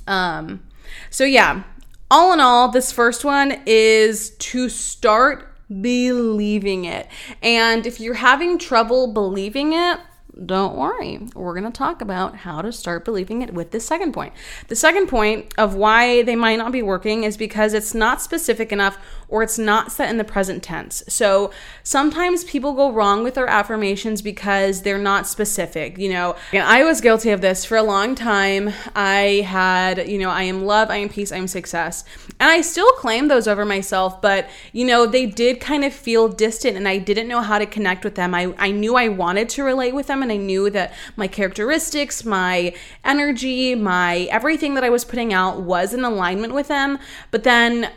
Um, 0.08 0.64
so, 1.10 1.26
yeah, 1.26 1.64
all 2.10 2.32
in 2.32 2.40
all, 2.40 2.70
this 2.70 2.92
first 2.92 3.26
one 3.26 3.62
is 3.66 4.32
to 4.32 4.70
start 4.70 5.48
believing 5.82 6.86
it. 6.86 7.08
And 7.42 7.86
if 7.86 8.00
you're 8.00 8.16
having 8.16 8.58
trouble 8.58 9.14
believing 9.14 9.74
it, 9.74 10.00
don't 10.46 10.76
worry. 10.76 11.20
We're 11.36 11.54
going 11.54 11.72
to 11.72 11.78
talk 11.78 12.02
about 12.02 12.36
how 12.38 12.62
to 12.62 12.72
start 12.72 13.06
believing 13.06 13.42
it 13.42 13.54
with 13.54 13.72
the 13.72 13.80
second 13.80 14.14
point. 14.14 14.34
The 14.68 14.76
second 14.76 15.08
point 15.08 15.54
of 15.58 15.76
why 15.76 16.24
they 16.24 16.36
might 16.36 16.58
not 16.58 16.72
be 16.72 16.82
working 16.82 17.24
is 17.24 17.38
because 17.38 17.74
it's 17.74 17.94
not 17.94 18.22
specific 18.22 18.72
enough 18.72 18.98
or 19.28 19.44
it's 19.44 19.58
not 19.58 19.92
set 19.92 20.10
in 20.10 20.18
the 20.18 20.24
present 20.24 20.62
tense. 20.64 21.04
So 21.08 21.52
sometimes 21.84 22.44
people 22.44 22.74
go 22.74 22.92
wrong 22.92 23.24
with 23.24 23.36
their 23.36 23.48
affirmations 23.48 24.22
because 24.22 24.82
they're 24.82 24.98
not 24.98 25.28
specific. 25.28 25.98
You 25.98 26.10
know, 26.10 26.36
and 26.52 26.64
I 26.64 26.84
was 26.84 27.02
guilty 27.02 27.30
of 27.30 27.42
this 27.42 27.64
for 27.64 27.78
a 27.78 27.84
long 27.84 28.16
time. 28.16 28.74
I 28.96 29.46
had, 29.48 30.10
you 30.10 30.18
know, 30.18 30.30
I 30.30 30.44
am 30.44 30.66
love, 30.66 30.90
I 30.90 30.98
am 30.98 31.10
peace, 31.10 31.32
I 31.32 31.38
am 31.38 31.48
success. 31.48 32.04
And 32.40 32.50
I 32.50 32.62
still 32.62 32.92
claim 32.94 33.28
those 33.28 33.48
over 33.48 33.66
myself, 33.66 34.22
but, 34.22 34.50
you 34.74 34.86
know, 34.86 35.06
they 35.06 35.26
did 35.26 35.60
kind 35.60 35.84
of 35.86 35.94
feel 35.94 36.28
distant 36.28 36.76
and 36.76 36.88
I 36.88 36.98
didn't 36.98 37.28
know 37.28 37.42
how 37.42 37.60
to 37.60 37.66
connect 37.66 38.04
with 38.04 38.16
them. 38.16 38.34
I, 38.34 38.54
I 38.58 38.72
knew 38.72 38.96
I 38.96 39.08
wanted 39.10 39.50
to 39.50 39.64
relate 39.64 39.94
with 39.94 40.08
them 40.08 40.24
and 40.24 40.31
I 40.32 40.38
knew 40.38 40.70
that 40.70 40.94
my 41.16 41.28
characteristics, 41.28 42.26
my 42.26 42.74
energy, 43.04 43.76
my 43.76 44.28
everything 44.32 44.74
that 44.76 44.84
I 44.84 44.90
was 44.90 45.06
putting 45.06 45.34
out 45.34 45.62
was 45.62 45.94
in 45.94 46.04
alignment 46.04 46.54
with 46.54 46.68
them. 46.68 46.98
But 47.30 47.44
then 47.44 47.92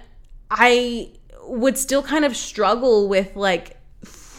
I 0.51 1.11
would 1.47 1.79
still 1.79 2.03
kind 2.03 2.25
of 2.25 2.37
struggle 2.37 3.09
with 3.09 3.35
like 3.37 3.79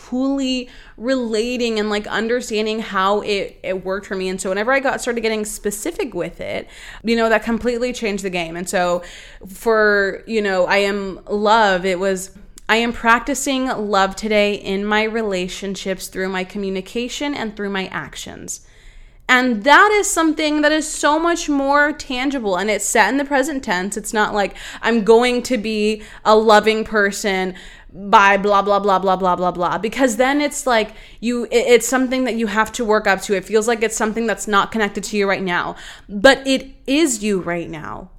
fully 0.06 0.70
relating 0.98 1.80
and 1.80 1.90
like 1.90 2.06
understanding 2.08 2.80
how 2.80 3.22
it, 3.22 3.60
it 3.64 3.84
worked 3.84 4.06
for 4.06 4.16
me. 4.16 4.30
And 4.30 4.40
so 4.40 4.50
whenever 4.50 4.72
I 4.72 4.80
got 4.80 5.02
started 5.02 5.22
getting 5.22 5.46
specific 5.46 6.14
with 6.14 6.40
it, 6.40 6.68
you 7.04 7.16
know, 7.16 7.28
that 7.28 7.44
completely 7.44 7.92
changed 7.92 8.24
the 8.24 8.30
game. 8.30 8.56
And 8.56 8.70
so 8.70 9.02
for, 9.48 10.24
you 10.28 10.42
know, 10.42 10.68
I 10.68 10.78
am 10.78 11.22
love, 11.28 11.86
it 11.86 12.00
was 12.00 12.38
I 12.68 12.78
am 12.78 12.94
practicing 12.94 13.68
love 13.68 14.16
today 14.16 14.56
in 14.56 14.86
my 14.86 15.04
relationships 15.04 16.08
through 16.08 16.30
my 16.30 16.44
communication 16.44 17.36
and 17.36 17.56
through 17.56 17.70
my 17.70 17.88
actions. 17.88 18.66
And 19.28 19.64
that 19.64 19.92
is 19.92 20.10
something 20.10 20.62
that 20.62 20.72
is 20.72 20.88
so 20.88 21.20
much 21.20 21.50
more 21.50 21.92
tangible 21.92 22.58
and 22.58 22.70
it's 22.70 22.86
set 22.86 23.10
in 23.10 23.18
the 23.18 23.26
present 23.26 23.64
tense. 23.64 23.98
It's 23.98 24.14
not 24.14 24.34
like 24.34 24.56
I'm 24.82 25.04
going 25.04 25.44
to 25.44 25.58
be 25.58 26.04
a 26.24 26.36
loving 26.36 26.84
person 26.84 27.56
by 27.92 28.38
blah 28.38 28.62
blah 28.62 28.80
blah 28.80 29.00
blah 29.00 29.16
blah 29.16 29.36
blah 29.36 29.52
blah 29.52 29.78
because 29.78 30.18
then 30.18 30.42
it's 30.42 30.68
like 30.68 30.92
you 31.22 31.48
it's 31.50 31.88
something 31.88 32.26
that 32.26 32.36
you 32.36 32.48
have 32.48 32.70
to 32.70 32.84
work 32.84 33.08
up 33.08 33.22
to 33.22 33.34
it 33.34 33.46
feels 33.46 33.70
like 33.70 33.82
it's 33.82 33.96
something 33.96 34.28
that's 34.28 34.50
not 34.50 34.70
connected 34.70 35.02
to 35.02 35.16
you 35.16 35.30
right 35.30 35.42
now 35.42 35.78
but 36.10 36.46
it 36.46 36.76
is 36.86 37.24
you 37.24 37.40
right 37.40 37.70
now 37.70 38.10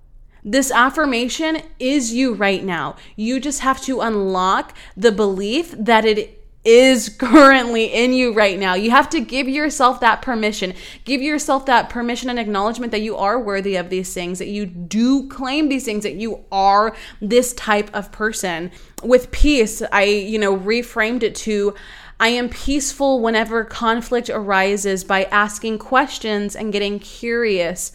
this 0.46 0.70
affirmation 0.70 1.60
is 1.78 2.14
you 2.14 2.32
right 2.32 2.64
now 2.64 2.96
you 3.16 3.38
just 3.38 3.60
have 3.60 3.80
to 3.82 4.00
unlock 4.00 4.74
the 4.96 5.12
belief 5.12 5.74
that 5.76 6.06
it 6.06 6.36
is 6.66 7.08
currently 7.18 7.84
in 7.84 8.12
you 8.12 8.34
right 8.34 8.58
now. 8.58 8.74
You 8.74 8.90
have 8.90 9.08
to 9.10 9.20
give 9.20 9.48
yourself 9.48 10.00
that 10.00 10.20
permission. 10.20 10.74
Give 11.04 11.22
yourself 11.22 11.64
that 11.66 11.88
permission 11.88 12.28
and 12.28 12.38
acknowledgement 12.38 12.90
that 12.90 13.00
you 13.00 13.16
are 13.16 13.38
worthy 13.38 13.76
of 13.76 13.88
these 13.88 14.12
things, 14.12 14.40
that 14.40 14.48
you 14.48 14.66
do 14.66 15.28
claim 15.28 15.68
these 15.68 15.84
things, 15.84 16.02
that 16.02 16.16
you 16.16 16.44
are 16.50 16.94
this 17.22 17.54
type 17.54 17.88
of 17.94 18.12
person. 18.12 18.72
With 19.02 19.30
peace, 19.30 19.80
I, 19.92 20.04
you 20.04 20.38
know, 20.38 20.58
reframed 20.58 21.22
it 21.22 21.36
to 21.36 21.74
I 22.18 22.28
am 22.28 22.48
peaceful 22.48 23.20
whenever 23.20 23.62
conflict 23.62 24.30
arises 24.30 25.04
by 25.04 25.24
asking 25.24 25.78
questions 25.78 26.56
and 26.56 26.72
getting 26.72 26.98
curious 26.98 27.92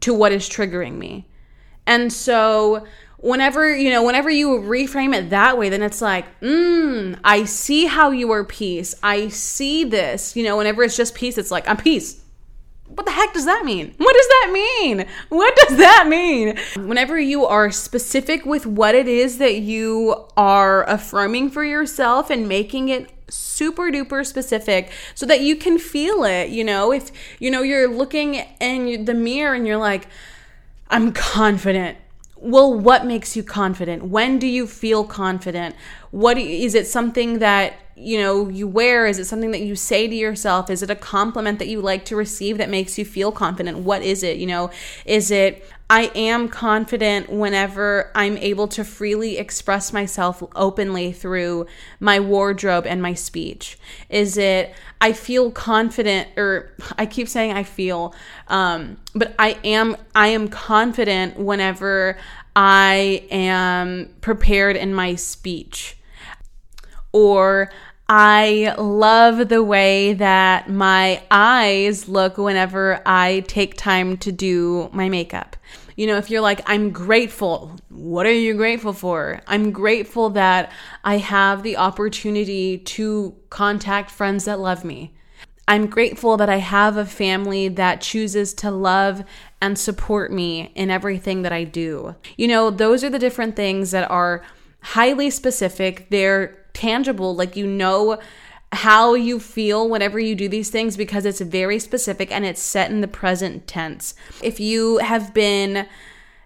to 0.00 0.12
what 0.12 0.30
is 0.30 0.48
triggering 0.48 0.98
me. 0.98 1.26
And 1.86 2.12
so 2.12 2.86
whenever 3.18 3.74
you 3.74 3.88
know 3.88 4.02
whenever 4.02 4.28
you 4.28 4.48
reframe 4.48 5.14
it 5.14 5.30
that 5.30 5.56
way 5.56 5.68
then 5.68 5.80
it's 5.80 6.02
like 6.02 6.24
mm 6.40 7.16
i 7.22 7.44
see 7.44 7.86
how 7.86 8.10
you 8.10 8.32
are 8.32 8.42
peace 8.42 8.96
i 9.00 9.28
see 9.28 9.84
this 9.84 10.34
you 10.34 10.42
know 10.42 10.56
whenever 10.56 10.82
it's 10.82 10.96
just 10.96 11.14
peace 11.14 11.38
it's 11.38 11.52
like 11.52 11.66
i'm 11.68 11.76
peace 11.76 12.22
what 12.94 13.06
the 13.06 13.12
heck 13.12 13.32
does 13.32 13.46
that 13.46 13.64
mean? 13.64 13.94
What 13.98 14.14
does 14.14 14.28
that 14.28 14.50
mean? 14.52 15.06
What 15.30 15.56
does 15.56 15.78
that 15.78 16.06
mean? 16.08 16.58
Whenever 16.76 17.18
you 17.18 17.46
are 17.46 17.70
specific 17.70 18.44
with 18.44 18.66
what 18.66 18.94
it 18.94 19.08
is 19.08 19.38
that 19.38 19.56
you 19.56 20.26
are 20.36 20.84
affirming 20.84 21.50
for 21.50 21.64
yourself 21.64 22.28
and 22.28 22.48
making 22.48 22.90
it 22.90 23.10
super 23.28 23.90
duper 23.90 24.26
specific 24.26 24.90
so 25.14 25.24
that 25.26 25.40
you 25.40 25.56
can 25.56 25.78
feel 25.78 26.24
it, 26.24 26.50
you 26.50 26.64
know, 26.64 26.92
if 26.92 27.10
you 27.38 27.50
know 27.50 27.62
you're 27.62 27.88
looking 27.88 28.34
in 28.60 29.06
the 29.06 29.14
mirror 29.14 29.54
and 29.54 29.66
you're 29.66 29.78
like 29.78 30.06
I'm 30.92 31.12
confident. 31.12 31.96
Well 32.36 32.78
what 32.78 33.06
makes 33.06 33.34
you 33.34 33.42
confident? 33.42 34.04
When 34.04 34.38
do 34.38 34.46
you 34.46 34.66
feel 34.66 35.04
confident? 35.04 35.74
What 36.10 36.36
is 36.36 36.74
it 36.74 36.86
something 36.86 37.38
that 37.38 37.74
you 37.96 38.18
know 38.18 38.48
you 38.50 38.68
wear? 38.68 39.06
Is 39.06 39.18
it 39.18 39.24
something 39.24 39.52
that 39.52 39.62
you 39.62 39.74
say 39.74 40.06
to 40.06 40.14
yourself? 40.14 40.68
Is 40.68 40.82
it 40.82 40.90
a 40.90 40.94
compliment 40.94 41.58
that 41.60 41.68
you 41.68 41.80
like 41.80 42.04
to 42.06 42.16
receive 42.16 42.58
that 42.58 42.68
makes 42.68 42.98
you 42.98 43.06
feel 43.06 43.32
confident? 43.32 43.78
What 43.78 44.02
is 44.02 44.22
it 44.22 44.36
you 44.36 44.46
know? 44.46 44.70
Is 45.06 45.30
it 45.30 45.64
I 45.92 46.10
am 46.14 46.48
confident 46.48 47.30
whenever 47.30 48.10
I'm 48.14 48.38
able 48.38 48.66
to 48.68 48.82
freely 48.82 49.36
express 49.36 49.92
myself 49.92 50.42
openly 50.56 51.12
through 51.12 51.66
my 52.00 52.18
wardrobe 52.18 52.86
and 52.86 53.02
my 53.02 53.12
speech? 53.12 53.78
Is 54.08 54.38
it 54.38 54.74
I 55.02 55.12
feel 55.12 55.50
confident 55.50 56.30
or 56.38 56.72
I 56.96 57.04
keep 57.04 57.28
saying 57.28 57.52
I 57.52 57.64
feel 57.64 58.14
um, 58.48 58.96
but 59.14 59.34
I 59.38 59.58
am 59.64 59.98
I 60.14 60.28
am 60.28 60.48
confident 60.48 61.36
whenever 61.36 62.16
I 62.56 63.26
am 63.30 64.14
prepared 64.22 64.76
in 64.76 64.94
my 64.94 65.14
speech. 65.16 65.98
Or 67.12 67.70
I 68.08 68.74
love 68.78 69.48
the 69.48 69.62
way 69.62 70.12
that 70.14 70.68
my 70.68 71.22
eyes 71.30 72.08
look 72.08 72.36
whenever 72.36 73.00
I 73.06 73.40
take 73.46 73.76
time 73.76 74.16
to 74.18 74.32
do 74.32 74.90
my 74.92 75.08
makeup. 75.08 75.56
You 75.96 76.06
know, 76.06 76.16
if 76.16 76.30
you're 76.30 76.40
like, 76.40 76.60
I'm 76.66 76.90
grateful, 76.90 77.76
what 77.88 78.26
are 78.26 78.32
you 78.32 78.54
grateful 78.54 78.92
for? 78.92 79.40
I'm 79.46 79.72
grateful 79.72 80.30
that 80.30 80.72
I 81.04 81.18
have 81.18 81.62
the 81.62 81.76
opportunity 81.76 82.78
to 82.78 83.34
contact 83.50 84.10
friends 84.10 84.44
that 84.46 84.60
love 84.60 84.84
me. 84.84 85.14
I'm 85.68 85.86
grateful 85.86 86.36
that 86.38 86.48
I 86.48 86.56
have 86.56 86.96
a 86.96 87.06
family 87.06 87.68
that 87.68 88.00
chooses 88.00 88.52
to 88.54 88.70
love 88.70 89.24
and 89.60 89.78
support 89.78 90.32
me 90.32 90.72
in 90.74 90.90
everything 90.90 91.42
that 91.42 91.52
I 91.52 91.64
do. 91.64 92.16
You 92.36 92.48
know, 92.48 92.70
those 92.70 93.04
are 93.04 93.10
the 93.10 93.18
different 93.18 93.54
things 93.54 93.92
that 93.92 94.10
are 94.10 94.42
highly 94.80 95.30
specific, 95.30 96.08
they're 96.10 96.58
tangible, 96.72 97.34
like 97.36 97.56
you 97.56 97.66
know 97.66 98.18
how 98.72 99.14
you 99.14 99.38
feel 99.38 99.88
whenever 99.88 100.18
you 100.18 100.34
do 100.34 100.48
these 100.48 100.70
things 100.70 100.96
because 100.96 101.26
it's 101.26 101.40
very 101.40 101.78
specific 101.78 102.32
and 102.32 102.44
it's 102.44 102.62
set 102.62 102.90
in 102.90 103.02
the 103.02 103.08
present 103.08 103.66
tense. 103.66 104.14
If 104.42 104.58
you 104.58 104.98
have 104.98 105.34
been 105.34 105.86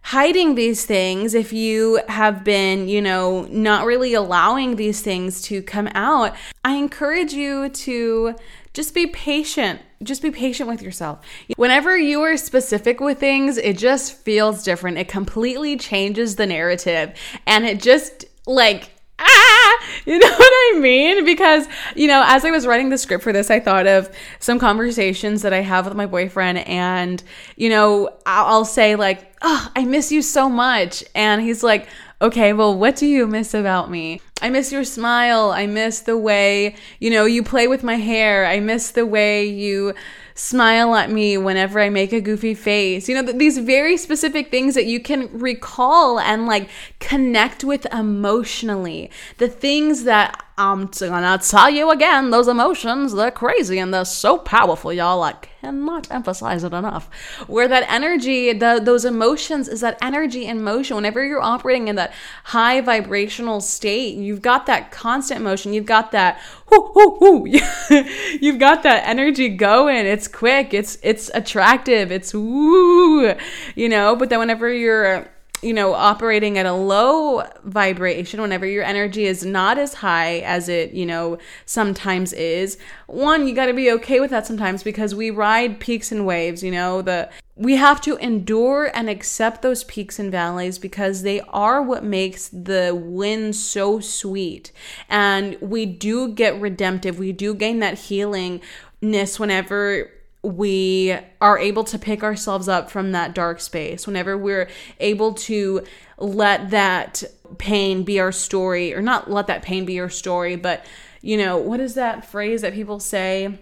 hiding 0.03 0.55
these 0.55 0.85
things, 0.85 1.35
if 1.35 1.53
you 1.53 2.01
have 2.09 2.45
been, 2.45 2.89
you 2.89 3.01
know, 3.01 3.43
not 3.51 3.87
really 3.87 4.15
allowing 4.15 4.77
these 4.77 5.03
things 5.03 5.43
to 5.43 5.63
come 5.63 5.89
out, 5.95 6.35
I 6.65 6.75
encourage 6.75 7.33
you 7.33 7.69
to 7.69 8.35
just 8.73 8.95
be 8.95 9.07
patient. 9.07 9.81
Just 10.03 10.21
be 10.21 10.31
patient 10.31 10.69
with 10.69 10.83
yourself. 10.83 11.25
Whenever 11.57 11.97
you 11.97 12.21
are 12.23 12.37
specific 12.37 13.01
with 13.01 13.19
things, 13.19 13.57
it 13.57 13.79
just 13.79 14.13
feels 14.19 14.63
different. 14.63 14.99
It 14.99 15.09
completely 15.09 15.77
changes 15.77 16.37
the 16.37 16.47
narrative 16.47 17.15
and 17.47 17.65
it 17.65 17.81
just 17.81 18.27
like 18.47 18.91
ah, 19.19 19.79
you 20.07 20.19
know 20.19 20.31
what 20.31 20.53
I 20.77 20.79
mean? 20.81 21.25
Because, 21.25 21.67
you 21.95 22.09
know, 22.09 22.23
as 22.27 22.45
I 22.45 22.51
was 22.51 22.67
writing 22.67 22.89
the 22.91 22.99
script 22.99 23.25
for 23.25 23.33
this, 23.33 23.51
I 23.51 23.61
thought 23.61 23.87
of 23.87 24.15
some 24.39 24.59
conversations 24.59 25.43
that 25.43 25.53
I 25.53 25.61
have 25.61 25.87
with 25.87 25.95
my 25.95 26.07
boyfriend. 26.07 26.59
And, 26.59 27.23
you 27.57 27.69
know, 27.69 28.11
I'll 28.27 28.65
say, 28.65 28.97
like, 28.97 29.33
oh, 29.43 29.71
I 29.75 29.85
miss 29.85 30.13
you 30.13 30.23
so 30.23 30.49
much. 30.49 31.05
And 31.15 31.43
he's 31.43 31.63
like, 31.63 31.89
okay, 32.21 32.53
well, 32.53 32.77
what 32.77 32.97
do 32.97 33.07
you 33.07 33.27
miss 33.27 33.55
about 33.55 33.91
me? 33.91 34.21
I 34.41 34.51
miss 34.51 34.73
your 34.73 34.85
smile. 34.85 35.51
I 35.51 35.67
miss 35.67 36.01
the 36.01 36.17
way, 36.17 36.77
you 37.01 37.11
know, 37.11 37.25
you 37.25 37.43
play 37.43 37.69
with 37.69 37.83
my 37.83 37.97
hair. 37.97 38.47
I 38.47 38.61
miss 38.61 38.91
the 38.91 39.07
way 39.07 39.47
you 39.47 39.95
smile 40.37 40.95
at 40.95 41.11
me 41.11 41.37
whenever 41.37 41.81
I 41.81 41.89
make 41.89 42.13
a 42.13 42.21
goofy 42.21 42.55
face. 42.55 43.09
You 43.09 43.21
know, 43.21 43.33
these 43.33 43.59
very 43.59 43.97
specific 43.97 44.51
things 44.51 44.75
that 44.75 44.87
you 44.87 45.01
can 45.01 45.29
recall 45.37 46.21
and 46.21 46.47
like 46.47 46.69
connect 47.01 47.65
with 47.65 47.87
emotionally. 47.93 49.11
The 49.39 49.49
things 49.49 50.05
that 50.05 50.46
I'm 50.59 50.87
gonna 50.87 51.37
tell 51.37 51.69
you 51.69 51.91
again, 51.91 52.31
those 52.31 52.49
emotions, 52.49 53.13
they're 53.13 53.31
crazy 53.31 53.79
and 53.79 53.93
they're 53.93 54.07
so 54.07 54.39
powerful, 54.39 54.91
y'all. 54.91 55.23
I 55.23 55.35
cannot 55.35 56.11
emphasize 56.11 56.65
it 56.65 56.73
enough. 56.73 57.11
Where 57.47 57.69
that 57.69 57.85
energy, 57.91 58.55
the, 58.55 58.81
those 58.83 59.05
emotions 59.05 59.69
is 59.69 59.83
that 59.83 59.99
energy 60.01 60.47
in 60.47 60.65
motion. 60.65 60.97
Whenever 60.97 61.23
you're 61.23 61.43
operating 61.43 61.89
in 61.89 61.97
that 61.97 62.15
high 62.45 62.81
vibrational 62.81 63.61
state, 63.61 64.17
you've 64.17 64.41
got 64.41 64.65
that 64.65 64.91
constant 64.91 65.43
motion, 65.43 65.75
you've 65.75 65.85
got 65.85 66.13
that 66.13 66.41
whoo, 66.71 66.91
whoo, 66.95 67.19
whoo. 67.21 67.47
you've 68.41 68.59
got 68.59 68.83
that 68.83 69.07
energy 69.07 69.51
going. 69.51 70.07
It's 70.07 70.27
quick, 70.27 70.73
it's 70.73 70.97
it's 71.03 71.31
attractive, 71.35 72.11
it's 72.11 72.33
woo, 72.33 73.35
you 73.75 73.91
know, 73.91 74.17
but 74.17 74.31
then 74.31 74.39
whenever 74.39 74.73
you're 74.73 75.29
you 75.67 75.75
know, 75.75 75.95
operating 75.95 76.57
at 76.59 76.65
a 76.65 76.73
low 76.73 77.43
vibration, 77.65 78.41
whenever 78.41 78.65
your 78.65 78.85
energy 78.85 79.25
is 79.25 79.45
not 79.45 79.79
as 79.79 79.95
high 79.95 80.39
as 80.39 80.69
it, 80.69 80.93
you 80.93 81.05
know, 81.05 81.39
sometimes 81.65 82.33
is, 82.33 82.79
one, 83.09 83.49
you 83.49 83.55
got 83.55 83.67
to 83.67 83.75
be 83.75 83.91
okay 83.91 84.21
with 84.21 84.31
that 84.31 84.47
sometimes 84.47 84.85
because 84.85 85.13
we 85.13 85.29
ride 85.29 85.81
peaks 85.81 86.13
and 86.13 86.25
waves, 86.25 86.63
you 86.63 86.71
know, 86.71 87.03
the 87.03 87.29
we 87.57 87.77
have 87.77 88.01
to 88.03 88.17
endure 88.19 88.91
and 88.95 89.09
accept 89.09 89.63
those 89.63 89.83
peaks 89.85 90.19
and 90.19 90.31
valleys 90.31 90.79
because 90.79 91.23
they 91.23 91.41
are 91.49 91.83
what 91.83 92.05
makes 92.05 92.49
the 92.49 92.93
win 92.95 93.53
so 93.53 93.99
sweet. 93.99 94.71
And 95.09 95.57
we 95.63 95.87
do 95.87 96.29
get 96.29 96.61
redemptive. 96.61 97.19
We 97.19 97.33
do 97.33 97.55
gain 97.55 97.79
that 97.79 97.99
healingness 97.99 99.41
whenever 99.41 100.11
we 100.47 101.19
are 101.41 101.59
able 101.59 101.83
to 101.83 101.99
pick 101.99 102.23
ourselves 102.23 102.69
up 102.69 102.91
from 102.91 103.13
that 103.13 103.35
dark 103.35 103.61
space, 103.61 104.07
whenever 104.07 104.39
we're 104.39 104.69
able 105.01 105.35
to 105.35 105.85
let 106.19 106.71
that 106.71 107.25
pain 107.59 108.05
be 108.05 108.21
our 108.21 108.33
story, 108.33 108.95
or 108.95 109.03
not 109.03 109.31
let 109.31 109.49
that 109.49 109.63
pain 109.63 109.85
be 109.85 109.95
your 109.95 110.09
story, 110.09 110.57
but 110.57 110.85
you 111.21 111.37
know, 111.37 111.57
what 111.57 111.81
is 111.81 111.95
that 111.95 112.25
phrase 112.25 112.63
that 112.63 112.75
people 112.75 113.01
say? 113.01 113.59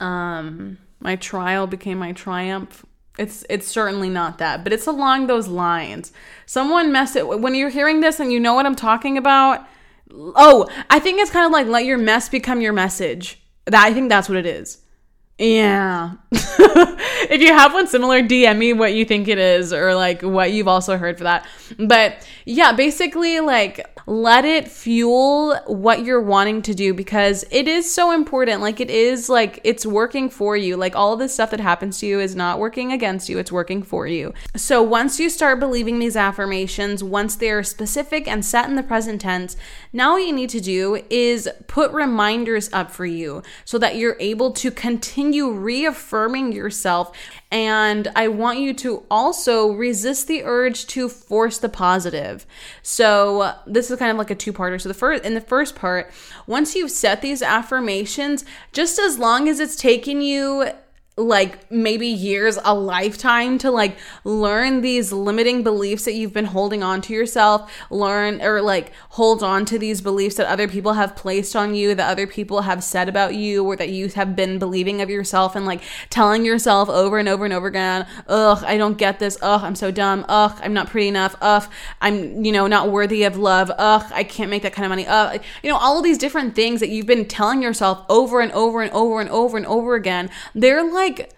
Um, 0.00 0.78
my 0.98 1.14
trial 1.14 1.68
became 1.68 1.98
my 1.98 2.12
triumph. 2.12 2.84
It's 3.16 3.44
it's 3.48 3.68
certainly 3.68 4.08
not 4.08 4.38
that, 4.38 4.64
but 4.64 4.72
it's 4.72 4.86
along 4.86 5.26
those 5.26 5.46
lines. 5.46 6.12
Someone 6.46 6.90
mess 6.90 7.14
it 7.14 7.28
when 7.28 7.54
you're 7.54 7.68
hearing 7.68 8.00
this 8.00 8.18
and 8.18 8.32
you 8.32 8.40
know 8.40 8.54
what 8.54 8.66
I'm 8.66 8.74
talking 8.74 9.16
about. 9.16 9.66
Oh, 10.10 10.68
I 10.90 10.98
think 10.98 11.20
it's 11.20 11.30
kind 11.30 11.46
of 11.46 11.52
like 11.52 11.68
let 11.68 11.84
your 11.84 11.98
mess 11.98 12.28
become 12.28 12.60
your 12.60 12.72
message. 12.72 13.40
That 13.66 13.86
I 13.86 13.92
think 13.94 14.08
that's 14.08 14.28
what 14.28 14.38
it 14.38 14.46
is. 14.46 14.81
Yeah. 15.38 16.12
if 16.30 17.40
you 17.40 17.48
have 17.48 17.72
one 17.72 17.86
similar, 17.86 18.22
DM 18.22 18.58
me 18.58 18.72
what 18.72 18.92
you 18.92 19.04
think 19.04 19.28
it 19.28 19.38
is 19.38 19.72
or 19.72 19.94
like 19.94 20.22
what 20.22 20.52
you've 20.52 20.68
also 20.68 20.96
heard 20.96 21.18
for 21.18 21.24
that. 21.24 21.46
But 21.78 22.26
yeah, 22.44 22.72
basically, 22.72 23.40
like 23.40 23.91
let 24.06 24.44
it 24.44 24.68
fuel 24.68 25.56
what 25.66 26.04
you're 26.04 26.20
wanting 26.20 26.62
to 26.62 26.74
do 26.74 26.92
because 26.94 27.44
it 27.50 27.68
is 27.68 27.92
so 27.92 28.12
important. 28.12 28.60
Like 28.60 28.80
it 28.80 28.90
is 28.90 29.28
like 29.28 29.60
it's 29.64 29.86
working 29.86 30.28
for 30.28 30.56
you. 30.56 30.76
Like 30.76 30.96
all 30.96 31.16
this 31.16 31.34
stuff 31.34 31.50
that 31.50 31.60
happens 31.60 31.98
to 31.98 32.06
you 32.06 32.20
is 32.20 32.34
not 32.34 32.58
working 32.58 32.92
against 32.92 33.28
you, 33.28 33.38
it's 33.38 33.52
working 33.52 33.82
for 33.82 34.06
you. 34.06 34.32
So 34.56 34.82
once 34.82 35.20
you 35.20 35.30
start 35.30 35.60
believing 35.60 35.98
these 35.98 36.16
affirmations, 36.16 37.04
once 37.04 37.36
they're 37.36 37.62
specific 37.62 38.26
and 38.26 38.44
set 38.44 38.68
in 38.68 38.76
the 38.76 38.82
present 38.82 39.20
tense, 39.20 39.56
now 39.92 40.12
what 40.12 40.26
you 40.26 40.32
need 40.32 40.50
to 40.50 40.60
do 40.60 41.02
is 41.10 41.48
put 41.66 41.90
reminders 41.92 42.72
up 42.72 42.90
for 42.90 43.06
you 43.06 43.42
so 43.64 43.78
that 43.78 43.96
you're 43.96 44.16
able 44.20 44.52
to 44.52 44.70
continue 44.70 45.50
reaffirming 45.50 46.52
yourself. 46.52 47.16
And 47.52 48.08
I 48.16 48.28
want 48.28 48.60
you 48.60 48.72
to 48.74 49.04
also 49.10 49.72
resist 49.72 50.26
the 50.26 50.42
urge 50.42 50.86
to 50.86 51.10
force 51.10 51.58
the 51.58 51.68
positive. 51.68 52.46
So 52.82 53.54
this 53.66 53.90
is 53.90 53.98
kind 53.98 54.10
of 54.10 54.16
like 54.16 54.30
a 54.30 54.34
two-parter. 54.34 54.80
So 54.80 54.88
the 54.88 54.94
first 54.94 55.22
in 55.22 55.34
the 55.34 55.40
first 55.42 55.76
part, 55.76 56.10
once 56.46 56.74
you've 56.74 56.90
set 56.90 57.20
these 57.20 57.42
affirmations, 57.42 58.46
just 58.72 58.98
as 58.98 59.18
long 59.18 59.48
as 59.48 59.60
it's 59.60 59.76
taking 59.76 60.22
you 60.22 60.70
like 61.18 61.70
maybe 61.70 62.06
years, 62.06 62.58
a 62.64 62.74
lifetime 62.74 63.58
to 63.58 63.70
like 63.70 63.98
learn 64.24 64.80
these 64.80 65.12
limiting 65.12 65.62
beliefs 65.62 66.06
that 66.06 66.14
you've 66.14 66.32
been 66.32 66.46
holding 66.46 66.82
on 66.82 67.02
to 67.02 67.12
yourself, 67.12 67.70
learn 67.90 68.40
or 68.40 68.62
like 68.62 68.92
hold 69.10 69.42
on 69.42 69.66
to 69.66 69.78
these 69.78 70.00
beliefs 70.00 70.36
that 70.36 70.46
other 70.46 70.66
people 70.66 70.94
have 70.94 71.14
placed 71.14 71.54
on 71.54 71.74
you, 71.74 71.94
that 71.94 72.10
other 72.10 72.26
people 72.26 72.62
have 72.62 72.82
said 72.82 73.10
about 73.10 73.34
you, 73.34 73.62
or 73.62 73.76
that 73.76 73.90
you 73.90 74.08
have 74.08 74.34
been 74.34 74.58
believing 74.58 75.02
of 75.02 75.10
yourself 75.10 75.54
and 75.54 75.66
like 75.66 75.82
telling 76.08 76.46
yourself 76.46 76.88
over 76.88 77.18
and 77.18 77.28
over 77.28 77.44
and 77.44 77.52
over 77.52 77.66
again, 77.66 78.06
ugh, 78.26 78.64
I 78.66 78.78
don't 78.78 78.96
get 78.96 79.18
this, 79.18 79.36
ugh, 79.42 79.60
I'm 79.62 79.74
so 79.74 79.90
dumb, 79.90 80.24
ugh, 80.30 80.58
I'm 80.62 80.72
not 80.72 80.88
pretty 80.88 81.08
enough, 81.08 81.36
ugh, 81.42 81.70
I'm, 82.00 82.42
you 82.42 82.52
know, 82.52 82.66
not 82.66 82.90
worthy 82.90 83.24
of 83.24 83.36
love, 83.36 83.70
ugh, 83.76 84.10
I 84.14 84.24
can't 84.24 84.48
make 84.48 84.62
that 84.62 84.72
kind 84.72 84.86
of 84.86 84.90
money, 84.90 85.06
ugh, 85.06 85.42
you 85.62 85.68
know, 85.68 85.76
all 85.76 85.98
of 85.98 86.04
these 86.04 86.16
different 86.16 86.54
things 86.54 86.80
that 86.80 86.88
you've 86.88 87.06
been 87.06 87.26
telling 87.26 87.60
yourself 87.60 88.02
over 88.08 88.40
and 88.40 88.50
over 88.52 88.80
and 88.80 88.90
over 88.92 89.20
and 89.20 89.28
over 89.28 89.58
and 89.58 89.66
over 89.66 89.94
again, 89.94 90.30
they're 90.54 90.82
like 90.82 91.01
like 91.02 91.32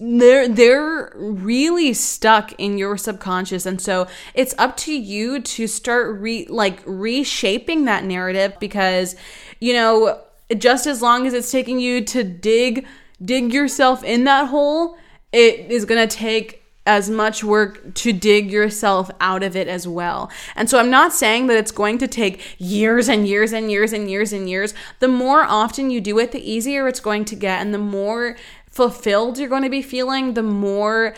they're 0.00 0.48
they're 0.48 1.12
really 1.14 1.92
stuck 1.92 2.52
in 2.58 2.78
your 2.78 2.96
subconscious. 2.96 3.66
And 3.66 3.80
so 3.80 4.06
it's 4.34 4.54
up 4.58 4.76
to 4.78 4.92
you 4.92 5.40
to 5.40 5.66
start 5.66 6.18
re 6.20 6.46
like 6.46 6.82
reshaping 6.86 7.84
that 7.84 8.04
narrative 8.04 8.56
because 8.60 9.14
you 9.60 9.74
know 9.74 10.20
just 10.56 10.86
as 10.86 11.02
long 11.02 11.26
as 11.26 11.34
it's 11.34 11.50
taking 11.50 11.78
you 11.78 12.04
to 12.04 12.24
dig 12.24 12.86
dig 13.22 13.52
yourself 13.52 14.02
in 14.02 14.24
that 14.24 14.48
hole 14.48 14.98
it 15.32 15.70
is 15.70 15.84
going 15.84 16.08
to 16.08 16.16
take 16.16 16.61
as 16.84 17.08
much 17.08 17.44
work 17.44 17.94
to 17.94 18.12
dig 18.12 18.50
yourself 18.50 19.10
out 19.20 19.42
of 19.42 19.54
it 19.54 19.68
as 19.68 19.86
well. 19.86 20.30
And 20.56 20.68
so 20.68 20.78
I'm 20.78 20.90
not 20.90 21.12
saying 21.12 21.46
that 21.46 21.56
it's 21.56 21.70
going 21.70 21.98
to 21.98 22.08
take 22.08 22.56
years 22.58 23.08
and 23.08 23.26
years 23.26 23.52
and 23.52 23.70
years 23.70 23.92
and 23.92 24.10
years 24.10 24.32
and 24.32 24.50
years. 24.50 24.74
The 24.98 25.08
more 25.08 25.42
often 25.42 25.90
you 25.90 26.00
do 26.00 26.18
it, 26.18 26.32
the 26.32 26.50
easier 26.50 26.88
it's 26.88 27.00
going 27.00 27.24
to 27.26 27.36
get 27.36 27.60
and 27.60 27.72
the 27.72 27.78
more 27.78 28.36
fulfilled 28.68 29.38
you're 29.38 29.48
going 29.48 29.62
to 29.62 29.70
be 29.70 29.82
feeling, 29.82 30.34
the 30.34 30.42
more 30.42 31.14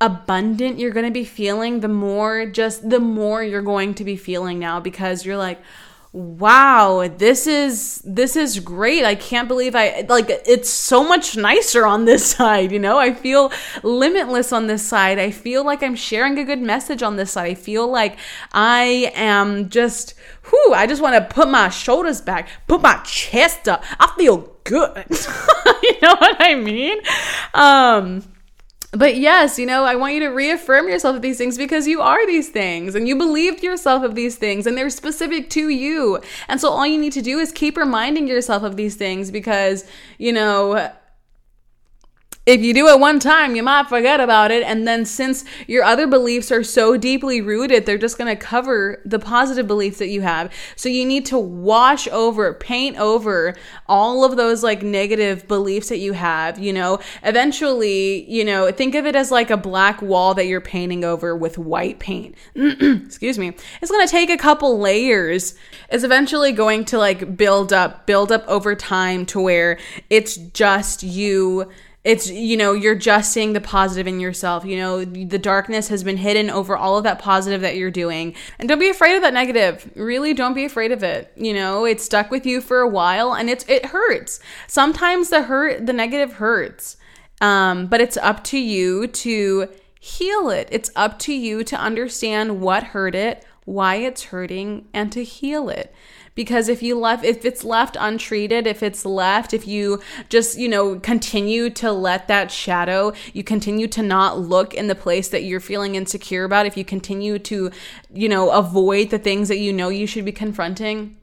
abundant 0.00 0.78
you're 0.78 0.90
going 0.90 1.06
to 1.06 1.12
be 1.12 1.24
feeling, 1.24 1.80
the 1.80 1.88
more 1.88 2.44
just 2.44 2.90
the 2.90 3.00
more 3.00 3.42
you're 3.42 3.62
going 3.62 3.94
to 3.94 4.04
be 4.04 4.16
feeling 4.16 4.58
now 4.58 4.80
because 4.80 5.24
you're 5.24 5.36
like, 5.36 5.60
wow 6.12 7.08
this 7.16 7.46
is 7.46 8.02
this 8.04 8.36
is 8.36 8.58
great. 8.58 9.02
I 9.02 9.14
can't 9.14 9.48
believe 9.48 9.74
i 9.74 10.04
like 10.10 10.26
it's 10.28 10.68
so 10.68 11.02
much 11.02 11.36
nicer 11.38 11.86
on 11.86 12.04
this 12.04 12.26
side 12.36 12.70
you 12.70 12.78
know? 12.78 12.98
I 12.98 13.14
feel 13.14 13.50
limitless 13.82 14.52
on 14.52 14.66
this 14.66 14.86
side. 14.86 15.18
I 15.18 15.30
feel 15.30 15.64
like 15.64 15.82
i'm 15.82 15.94
sharing 15.96 16.38
a 16.38 16.44
good 16.44 16.60
message 16.60 17.02
on 17.02 17.16
this 17.16 17.32
side. 17.32 17.50
I 17.50 17.54
feel 17.54 17.88
like 17.90 18.18
i 18.52 19.10
am 19.14 19.70
just 19.70 20.14
whew 20.50 20.74
i 20.74 20.86
just 20.86 21.00
want 21.00 21.14
to 21.14 21.34
put 21.34 21.48
my 21.48 21.70
shoulders 21.70 22.20
back 22.20 22.48
put 22.66 22.82
my 22.82 23.00
chest 23.04 23.66
up. 23.68 23.82
I 23.98 24.12
feel 24.16 24.54
good. 24.64 25.06
You 25.82 25.98
know 26.00 26.14
what 26.14 26.36
i 26.40 26.54
mean? 26.54 26.98
Um 27.54 28.22
but 28.92 29.16
yes, 29.16 29.58
you 29.58 29.64
know, 29.64 29.84
I 29.84 29.94
want 29.94 30.12
you 30.12 30.20
to 30.20 30.28
reaffirm 30.28 30.86
yourself 30.86 31.16
of 31.16 31.22
these 31.22 31.38
things 31.38 31.56
because 31.56 31.88
you 31.88 32.02
are 32.02 32.26
these 32.26 32.50
things 32.50 32.94
and 32.94 33.08
you 33.08 33.16
believed 33.16 33.62
yourself 33.62 34.02
of 34.02 34.14
these 34.14 34.36
things 34.36 34.66
and 34.66 34.76
they're 34.76 34.90
specific 34.90 35.48
to 35.50 35.70
you. 35.70 36.20
And 36.46 36.60
so 36.60 36.68
all 36.68 36.86
you 36.86 36.98
need 36.98 37.14
to 37.14 37.22
do 37.22 37.38
is 37.38 37.52
keep 37.52 37.78
reminding 37.78 38.28
yourself 38.28 38.62
of 38.62 38.76
these 38.76 38.94
things 38.94 39.30
because, 39.30 39.86
you 40.18 40.32
know, 40.32 40.92
if 42.44 42.60
you 42.60 42.74
do 42.74 42.88
it 42.88 42.98
one 42.98 43.20
time, 43.20 43.54
you 43.54 43.62
might 43.62 43.88
forget 43.88 44.18
about 44.18 44.50
it. 44.50 44.64
And 44.64 44.86
then, 44.86 45.04
since 45.04 45.44
your 45.68 45.84
other 45.84 46.08
beliefs 46.08 46.50
are 46.50 46.64
so 46.64 46.96
deeply 46.96 47.40
rooted, 47.40 47.86
they're 47.86 47.98
just 47.98 48.18
going 48.18 48.34
to 48.34 48.40
cover 48.40 49.00
the 49.04 49.20
positive 49.20 49.68
beliefs 49.68 49.98
that 49.98 50.08
you 50.08 50.22
have. 50.22 50.52
So, 50.74 50.88
you 50.88 51.04
need 51.04 51.24
to 51.26 51.38
wash 51.38 52.08
over, 52.08 52.52
paint 52.54 52.98
over 52.98 53.54
all 53.86 54.24
of 54.24 54.36
those 54.36 54.64
like 54.64 54.82
negative 54.82 55.46
beliefs 55.46 55.88
that 55.90 55.98
you 55.98 56.14
have. 56.14 56.58
You 56.58 56.72
know, 56.72 56.98
eventually, 57.22 58.28
you 58.28 58.44
know, 58.44 58.72
think 58.72 58.96
of 58.96 59.06
it 59.06 59.14
as 59.14 59.30
like 59.30 59.50
a 59.50 59.56
black 59.56 60.02
wall 60.02 60.34
that 60.34 60.46
you're 60.46 60.60
painting 60.60 61.04
over 61.04 61.36
with 61.36 61.58
white 61.58 62.00
paint. 62.00 62.34
Excuse 62.56 63.38
me. 63.38 63.54
It's 63.80 63.90
going 63.90 64.04
to 64.04 64.10
take 64.10 64.30
a 64.30 64.36
couple 64.36 64.80
layers. 64.80 65.54
It's 65.90 66.02
eventually 66.02 66.50
going 66.50 66.86
to 66.86 66.98
like 66.98 67.36
build 67.36 67.72
up, 67.72 68.06
build 68.06 68.32
up 68.32 68.44
over 68.48 68.74
time 68.74 69.26
to 69.26 69.40
where 69.40 69.78
it's 70.10 70.36
just 70.36 71.04
you 71.04 71.70
it's 72.04 72.28
you 72.28 72.56
know 72.56 72.72
you're 72.72 72.96
just 72.96 73.32
seeing 73.32 73.52
the 73.52 73.60
positive 73.60 74.08
in 74.08 74.18
yourself 74.18 74.64
you 74.64 74.76
know 74.76 75.04
the 75.04 75.38
darkness 75.38 75.88
has 75.88 76.02
been 76.02 76.16
hidden 76.16 76.50
over 76.50 76.76
all 76.76 76.98
of 76.98 77.04
that 77.04 77.18
positive 77.18 77.60
that 77.60 77.76
you're 77.76 77.90
doing. 77.90 78.34
And 78.58 78.68
don't 78.68 78.78
be 78.78 78.88
afraid 78.88 79.14
of 79.16 79.22
that 79.22 79.34
negative. 79.34 79.90
Really 79.94 80.34
don't 80.34 80.54
be 80.54 80.64
afraid 80.64 80.92
of 80.92 81.02
it 81.02 81.32
you 81.36 81.52
know? 81.54 81.84
It's 81.84 82.04
stuck 82.04 82.30
with 82.30 82.46
you 82.46 82.60
for 82.60 82.80
a 82.80 82.88
while 82.88 83.34
and 83.34 83.48
it's 83.48 83.64
it 83.68 83.86
hurts. 83.86 84.40
Sometimes 84.66 85.30
the 85.30 85.42
hurt 85.42 85.86
the 85.86 85.92
negative 85.92 86.34
hurts 86.34 86.96
um, 87.40 87.86
but 87.86 88.00
it's 88.00 88.16
up 88.16 88.44
to 88.44 88.58
you 88.58 89.08
to 89.08 89.68
heal 89.98 90.50
it. 90.50 90.68
It's 90.70 90.90
up 90.96 91.18
to 91.20 91.32
you 91.32 91.64
to 91.64 91.76
understand 91.76 92.60
what 92.60 92.82
hurt 92.82 93.14
it 93.14 93.44
why 93.64 93.96
it's 93.96 94.24
hurting 94.24 94.88
and 94.92 95.12
to 95.12 95.22
heal 95.22 95.68
it 95.68 95.94
because 96.34 96.68
if 96.68 96.82
you 96.82 96.98
left 96.98 97.24
if 97.24 97.44
it's 97.44 97.64
left 97.64 97.96
untreated 97.98 98.66
if 98.66 98.82
it's 98.82 99.04
left 99.04 99.52
if 99.52 99.66
you 99.66 100.00
just 100.28 100.58
you 100.58 100.68
know 100.68 100.98
continue 101.00 101.68
to 101.70 101.92
let 101.92 102.28
that 102.28 102.50
shadow 102.50 103.12
you 103.32 103.44
continue 103.44 103.86
to 103.86 104.02
not 104.02 104.38
look 104.38 104.74
in 104.74 104.86
the 104.86 104.94
place 104.94 105.28
that 105.28 105.44
you're 105.44 105.60
feeling 105.60 105.94
insecure 105.94 106.44
about 106.44 106.66
if 106.66 106.76
you 106.76 106.84
continue 106.84 107.38
to 107.38 107.70
you 108.12 108.28
know 108.28 108.50
avoid 108.50 109.10
the 109.10 109.18
things 109.18 109.48
that 109.48 109.58
you 109.58 109.72
know 109.72 109.88
you 109.88 110.06
should 110.06 110.24
be 110.24 110.32
confronting 110.32 111.16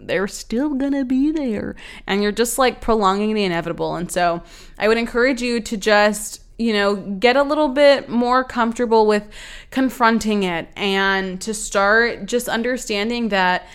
they're 0.00 0.28
still 0.28 0.74
gonna 0.74 1.04
be 1.04 1.30
there. 1.30 1.76
And 2.06 2.22
you're 2.22 2.32
just 2.32 2.58
like 2.58 2.80
prolonging 2.80 3.32
the 3.32 3.44
inevitable. 3.44 3.96
And 3.96 4.10
so 4.10 4.42
i 4.76 4.86
would 4.88 4.98
encourage 4.98 5.40
you 5.40 5.60
to 5.60 5.76
just 5.76 6.44
you 6.56 6.72
know, 6.72 6.94
get 6.94 7.36
a 7.36 7.42
little 7.42 7.68
bit 7.68 8.08
more 8.08 8.44
comfortable 8.44 9.06
with 9.06 9.24
confronting 9.70 10.44
it 10.44 10.68
and 10.76 11.40
to 11.40 11.52
start 11.52 12.26
just 12.26 12.48
understanding 12.48 13.30
that 13.30 13.66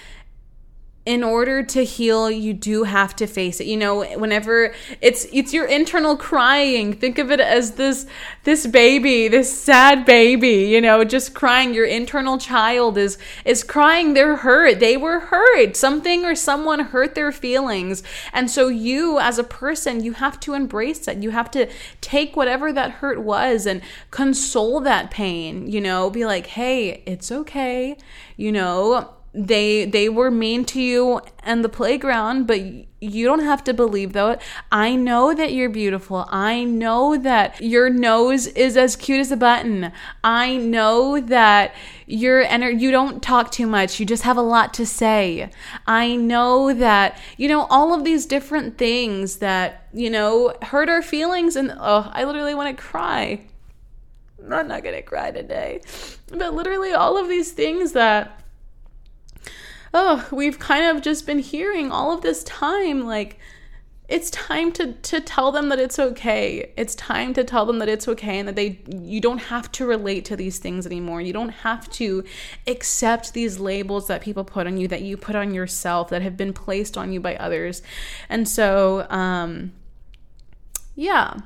in 1.09 1.23
order 1.23 1.63
to 1.63 1.83
heal 1.83 2.29
you 2.29 2.53
do 2.53 2.83
have 2.83 3.15
to 3.15 3.25
face 3.25 3.59
it. 3.59 3.65
You 3.65 3.77
know 3.77 4.05
whenever 4.19 4.75
it's 5.01 5.25
it's 5.33 5.51
your 5.51 5.65
internal 5.65 6.15
crying. 6.15 6.93
Think 6.93 7.17
of 7.17 7.31
it 7.31 7.39
as 7.39 7.71
this 7.71 8.05
this 8.43 8.67
baby 8.67 9.27
this 9.27 9.51
sad 9.51 10.05
baby 10.05 10.67
you 10.67 10.79
know 10.79 11.03
just 11.03 11.33
crying. 11.33 11.73
Your 11.73 11.87
internal 11.87 12.37
child 12.37 12.95
is 12.95 13.17
is 13.43 13.63
crying. 13.63 14.13
They're 14.13 14.35
hurt. 14.35 14.79
They 14.79 14.97
were 14.97 15.19
hurt. 15.19 15.75
Something 15.75 16.25
or 16.25 16.35
someone 16.35 16.79
hurt 16.79 17.15
their 17.15 17.31
feelings. 17.31 18.03
And 18.31 18.51
so 18.51 18.67
you 18.67 19.17
as 19.17 19.39
a 19.39 19.43
person 19.43 20.03
you 20.03 20.13
have 20.13 20.39
to 20.41 20.53
embrace 20.53 21.07
it 21.07 21.23
you 21.23 21.31
have 21.31 21.49
to 21.51 21.67
take 22.01 22.35
whatever 22.35 22.71
that 22.71 22.91
hurt 23.01 23.19
was 23.19 23.65
and 23.65 23.81
console 24.11 24.79
that 24.81 25.09
pain 25.09 25.65
you 25.65 25.81
know. 25.81 26.11
Be 26.11 26.23
like 26.23 26.45
hey 26.45 27.01
it's 27.07 27.31
okay. 27.31 27.97
You 28.37 28.51
know 28.51 29.15
they 29.33 29.85
they 29.85 30.09
were 30.09 30.31
mean 30.31 30.65
to 30.65 30.81
you 30.81 31.21
and 31.43 31.63
the 31.63 31.69
playground 31.69 32.47
but 32.47 32.59
you 33.01 33.25
don't 33.25 33.43
have 33.43 33.63
to 33.63 33.73
believe 33.73 34.13
that 34.13 34.41
i 34.71 34.95
know 34.95 35.33
that 35.33 35.53
you're 35.53 35.69
beautiful. 35.69 36.27
I 36.29 36.63
know 36.63 37.17
that 37.17 37.61
your 37.61 37.89
nose 37.89 38.47
is 38.47 38.77
as 38.77 38.95
cute 38.95 39.19
as 39.19 39.31
a 39.31 39.37
button. 39.37 39.91
I 40.23 40.57
know 40.57 41.19
that 41.19 41.75
you're 42.05 42.41
and 42.41 42.81
you 42.81 42.91
don't 42.91 43.21
talk 43.21 43.51
too 43.51 43.67
much. 43.67 43.99
You 43.99 44.05
just 44.05 44.23
have 44.23 44.37
a 44.37 44.41
lot 44.41 44.73
to 44.75 44.85
say. 44.85 45.49
I 45.87 46.15
know 46.15 46.73
that 46.73 47.17
you 47.37 47.47
know 47.47 47.65
all 47.69 47.93
of 47.93 48.03
these 48.03 48.25
different 48.25 48.77
things 48.77 49.37
that 49.37 49.87
you 49.93 50.09
know 50.09 50.53
hurt 50.61 50.89
our 50.89 51.01
feelings 51.01 51.55
and 51.55 51.73
oh 51.79 52.09
i 52.13 52.23
literally 52.23 52.55
want 52.55 52.75
to 52.75 52.81
cry. 52.81 53.41
I'm 54.51 54.67
not 54.67 54.83
gonna 54.83 55.01
cry 55.01 55.31
today. 55.31 55.81
But 56.27 56.53
literally 56.53 56.91
all 56.91 57.17
of 57.17 57.27
these 57.27 57.51
things 57.51 57.93
that 57.93 58.41
oh, 59.93 60.27
we've 60.31 60.59
kind 60.59 60.85
of 60.85 61.03
just 61.03 61.25
been 61.25 61.39
hearing 61.39 61.91
all 61.91 62.11
of 62.11 62.21
this 62.21 62.43
time 62.43 63.05
like 63.05 63.39
it's 64.09 64.31
time 64.31 64.71
to 64.71 64.93
to 64.93 65.21
tell 65.21 65.51
them 65.51 65.69
that 65.69 65.79
it's 65.79 65.99
okay. 65.99 66.73
It's 66.75 66.95
time 66.95 67.33
to 67.35 67.43
tell 67.43 67.67
them 67.67 67.77
that 67.77 67.87
it's 67.87 68.07
okay 68.07 68.39
and 68.39 68.47
that 68.47 68.55
they 68.55 68.79
you 68.89 69.21
don't 69.21 69.37
have 69.37 69.71
to 69.73 69.85
relate 69.85 70.25
to 70.25 70.35
these 70.35 70.57
things 70.57 70.87
anymore. 70.87 71.21
You 71.21 71.31
don't 71.31 71.49
have 71.49 71.87
to 71.91 72.23
accept 72.65 73.33
these 73.33 73.59
labels 73.59 74.07
that 74.07 74.21
people 74.21 74.43
put 74.43 74.65
on 74.65 74.77
you 74.77 74.87
that 74.87 75.03
you 75.03 75.15
put 75.15 75.35
on 75.35 75.53
yourself 75.53 76.09
that 76.09 76.23
have 76.23 76.35
been 76.35 76.53
placed 76.53 76.97
on 76.97 77.13
you 77.13 77.19
by 77.19 77.35
others. 77.35 77.83
And 78.29 78.47
so 78.49 79.05
um 79.11 79.73
yeah. 80.95 81.37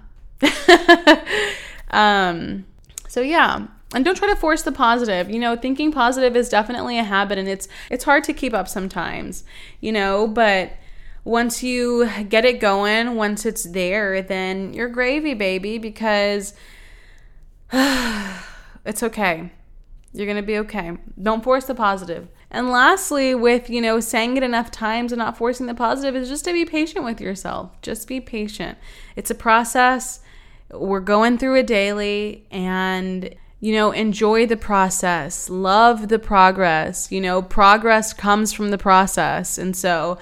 um 1.92 2.66
so 3.10 3.20
yeah, 3.20 3.68
and 3.94 4.04
don't 4.04 4.16
try 4.16 4.28
to 4.28 4.36
force 4.36 4.64
the 4.64 4.72
positive 4.72 5.30
you 5.30 5.40
know 5.40 5.56
thinking 5.56 5.92
positive 5.92 6.36
is 6.36 6.50
definitely 6.50 6.98
a 6.98 7.04
habit 7.04 7.38
and 7.38 7.48
it's 7.48 7.68
it's 7.90 8.04
hard 8.04 8.24
to 8.24 8.34
keep 8.34 8.54
up 8.54 8.68
sometimes 8.68 9.44
you 9.80 9.92
know 9.92 10.28
but 10.28 10.74
once 11.24 11.64
you 11.64 12.10
get 12.28 12.46
it 12.46 12.60
going, 12.60 13.16
once 13.16 13.46
it's 13.46 13.64
there, 13.64 14.22
then 14.22 14.74
you're 14.74 14.90
gravy, 14.90 15.34
baby, 15.34 15.78
because 15.78 16.54
it's 17.74 19.04
okay. 19.04 19.52
You're 20.12 20.34
to 20.36 20.42
be 20.42 20.58
okay. 20.60 20.98
Don't 21.22 21.44
force 21.44 21.66
the 21.66 21.74
positive. 21.74 22.28
And 22.52 22.70
lastly, 22.70 23.34
with, 23.34 23.70
you 23.70 23.82
know, 23.82 24.00
saying 24.00 24.38
it 24.38 24.44
enough 24.44 24.70
times 24.70 25.12
and 25.12 25.18
not 25.18 25.38
forcing 25.38 25.66
the 25.66 25.74
positive 25.74 26.16
is 26.16 26.30
just 26.30 26.46
to 26.46 26.54
be 26.54 26.66
patient 26.66 27.04
with 27.04 27.20
yourself. 27.20 27.72
Just 27.82 28.08
be 28.08 28.22
patient. 28.22 28.78
It's 29.16 29.32
a 29.32 29.36
process. 29.36 30.20
We're 30.70 31.00
going 31.00 31.40
through 31.40 31.56
it 31.56 31.68
daily 31.68 32.46
and 32.52 33.34
you 33.64 33.72
know, 33.72 33.92
enjoy 33.92 34.46
the 34.46 34.58
process, 34.58 35.50
love 35.50 36.10
the 36.10 36.20
progress. 36.20 37.10
You 37.14 37.22
know, 37.22 37.42
progress 37.42 38.12
comes 38.12 38.52
from 38.52 38.72
the 38.72 38.78
process. 38.78 39.58
And 39.58 39.74
so 39.74 40.18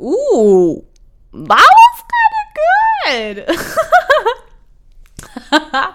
Ooh, 0.00 0.84
that 1.32 1.68
was 1.74 2.02
kind 2.14 3.36
of 3.36 3.52
good. 5.50 5.94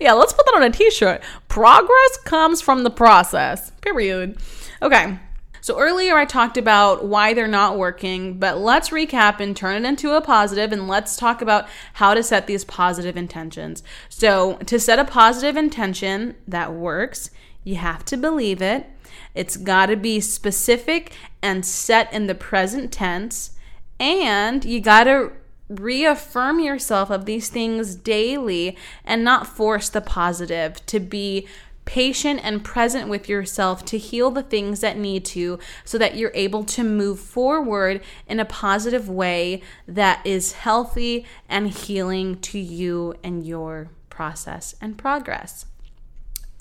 yeah, 0.00 0.12
let's 0.14 0.32
put 0.32 0.44
that 0.46 0.54
on 0.56 0.64
a 0.64 0.70
t 0.70 0.90
shirt. 0.90 1.22
Progress 1.46 2.16
comes 2.24 2.60
from 2.60 2.82
the 2.82 2.90
process. 2.90 3.70
Period. 3.80 4.36
Okay. 4.82 5.18
So 5.62 5.78
earlier 5.78 6.16
I 6.16 6.24
talked 6.24 6.56
about 6.56 7.04
why 7.04 7.34
they're 7.34 7.46
not 7.46 7.78
working, 7.78 8.36
but 8.40 8.58
let's 8.58 8.88
recap 8.88 9.38
and 9.38 9.56
turn 9.56 9.84
it 9.84 9.88
into 9.88 10.16
a 10.16 10.20
positive 10.20 10.72
and 10.72 10.88
let's 10.88 11.16
talk 11.16 11.40
about 11.40 11.68
how 11.94 12.14
to 12.14 12.22
set 12.24 12.48
these 12.48 12.64
positive 12.64 13.16
intentions. 13.16 13.84
So, 14.08 14.56
to 14.66 14.80
set 14.80 14.98
a 14.98 15.04
positive 15.04 15.56
intention 15.56 16.34
that 16.48 16.72
works, 16.72 17.30
you 17.62 17.76
have 17.76 18.04
to 18.06 18.16
believe 18.16 18.60
it. 18.60 18.90
It's 19.36 19.56
got 19.56 19.86
to 19.86 19.96
be 19.96 20.20
specific 20.20 21.12
and 21.40 21.64
set 21.64 22.12
in 22.12 22.26
the 22.26 22.34
present 22.34 22.90
tense. 22.90 23.52
And 24.00 24.64
you 24.64 24.80
got 24.80 25.04
to 25.04 25.30
reaffirm 25.68 26.58
yourself 26.58 27.08
of 27.08 27.24
these 27.24 27.48
things 27.48 27.94
daily 27.94 28.76
and 29.04 29.22
not 29.22 29.46
force 29.46 29.88
the 29.88 30.00
positive 30.00 30.84
to 30.86 30.98
be 30.98 31.46
patient 31.84 32.40
and 32.42 32.64
present 32.64 33.08
with 33.08 33.28
yourself 33.28 33.84
to 33.86 33.98
heal 33.98 34.30
the 34.30 34.42
things 34.42 34.80
that 34.80 34.96
need 34.96 35.24
to 35.24 35.58
so 35.84 35.98
that 35.98 36.16
you're 36.16 36.32
able 36.34 36.64
to 36.64 36.84
move 36.84 37.18
forward 37.18 38.00
in 38.26 38.38
a 38.38 38.44
positive 38.44 39.08
way 39.08 39.62
that 39.86 40.24
is 40.26 40.52
healthy 40.52 41.26
and 41.48 41.68
healing 41.68 42.38
to 42.40 42.58
you 42.58 43.14
and 43.24 43.46
your 43.46 43.90
process 44.10 44.74
and 44.80 44.96
progress. 44.96 45.66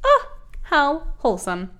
Oh, 0.03 0.31
how 0.63 1.07
wholesome. 1.17 1.71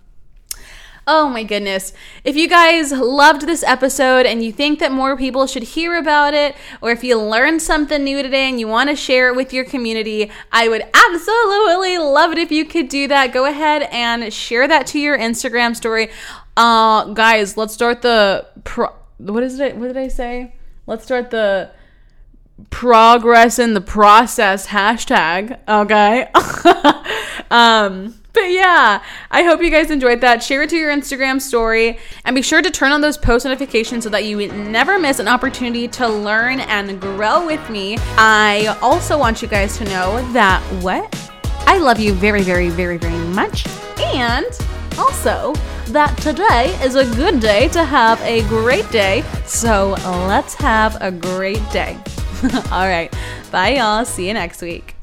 Oh 1.08 1.28
my 1.30 1.44
goodness. 1.44 1.94
If 2.24 2.36
you 2.36 2.48
guys 2.48 2.92
loved 2.92 3.48
this 3.48 3.64
episode 3.64 4.28
and 4.28 4.44
you 4.44 4.52
think 4.52 4.80
that 4.80 4.92
more 4.92 5.18
people 5.18 5.48
should 5.48 5.64
hear 5.64 5.98
about 5.98 6.36
it, 6.36 6.56
or 6.80 6.92
if 6.92 7.04
you 7.04 7.20
learned 7.20 7.62
something 7.62 8.04
new 8.04 8.22
today 8.22 8.48
and 8.48 8.60
you 8.60 8.68
want 8.68 8.90
to 8.90 8.96
share 8.96 9.30
it 9.30 9.36
with 9.36 9.52
your 9.52 9.66
community, 9.66 10.30
I 10.52 10.70
would 10.70 10.84
absolutely 10.84 11.98
love 11.98 12.32
it 12.34 12.38
if 12.38 12.52
you 12.52 12.66
could 12.66 12.88
do 12.88 13.08
that. 13.08 13.34
Go 13.34 13.46
ahead 13.46 13.84
and 13.92 14.32
share 14.32 14.68
that 14.68 14.86
to 14.88 15.00
your 15.00 15.18
Instagram 15.18 15.76
story. 15.76 16.12
Uh, 16.56 17.06
guys, 17.14 17.58
let's 17.58 17.74
start 17.74 18.04
the 18.04 18.46
pro- 18.64 18.94
what 19.18 19.42
is 19.42 19.60
it? 19.60 19.76
What 19.76 19.88
did 19.88 19.98
I 19.98 20.08
say? 20.08 20.54
Let's 20.86 21.04
start 21.04 21.32
the 21.32 21.72
progress 22.70 23.58
in 23.58 23.74
the 23.74 23.82
process 23.82 24.68
hashtag. 24.68 25.58
Okay. 25.68 26.30
um 27.52 28.21
but 28.34 28.50
yeah, 28.50 29.04
I 29.30 29.44
hope 29.44 29.62
you 29.62 29.70
guys 29.70 29.92
enjoyed 29.92 30.22
that. 30.22 30.42
Share 30.42 30.64
it 30.64 30.70
to 30.70 30.78
your 30.78 30.92
Instagram 30.92 31.42
story 31.42 32.00
and 32.26 32.36
be 32.36 32.42
sure 32.42 32.62
to 32.62 32.72
turn 32.72 32.92
on 32.92 33.02
those 33.02 33.18
post 33.18 33.46
notifications 33.46 34.04
so 34.04 34.10
that 34.10 34.26
you 34.26 34.52
never 34.52 34.98
miss 34.98 35.20
an 35.20 35.28
opportunity 35.28 35.88
to 35.90 36.08
learn 36.08 36.60
and 36.62 37.00
grow 37.02 37.46
with 37.46 37.70
me. 37.70 37.98
I 38.18 38.78
also 38.82 39.18
want 39.18 39.42
you 39.42 39.48
guys 39.48 39.78
to 39.78 39.86
know 39.86 40.32
that 40.34 40.62
what? 40.82 41.30
I 41.66 41.78
love 41.78 42.00
you 42.00 42.14
very, 42.14 42.42
very, 42.42 42.70
very, 42.70 42.98
very 42.98 43.26
much. 43.28 43.66
And 44.00 44.46
also 44.98 45.54
that 45.88 46.16
today 46.18 46.78
is 46.84 46.96
a 46.96 47.06
good 47.16 47.40
day 47.40 47.68
to 47.70 47.84
have 47.84 48.22
a 48.22 48.42
great 48.48 48.90
day. 48.92 49.24
So 49.46 49.92
let's 50.28 50.54
have 50.56 50.98
a 51.02 51.12
great 51.12 51.62
day. 51.72 51.98
All 52.72 52.88
right. 52.88 53.14
Bye, 53.52 53.76
y'all. 53.76 54.06
See 54.06 54.28
you 54.28 54.34
next 54.34 54.62
week. 54.62 55.01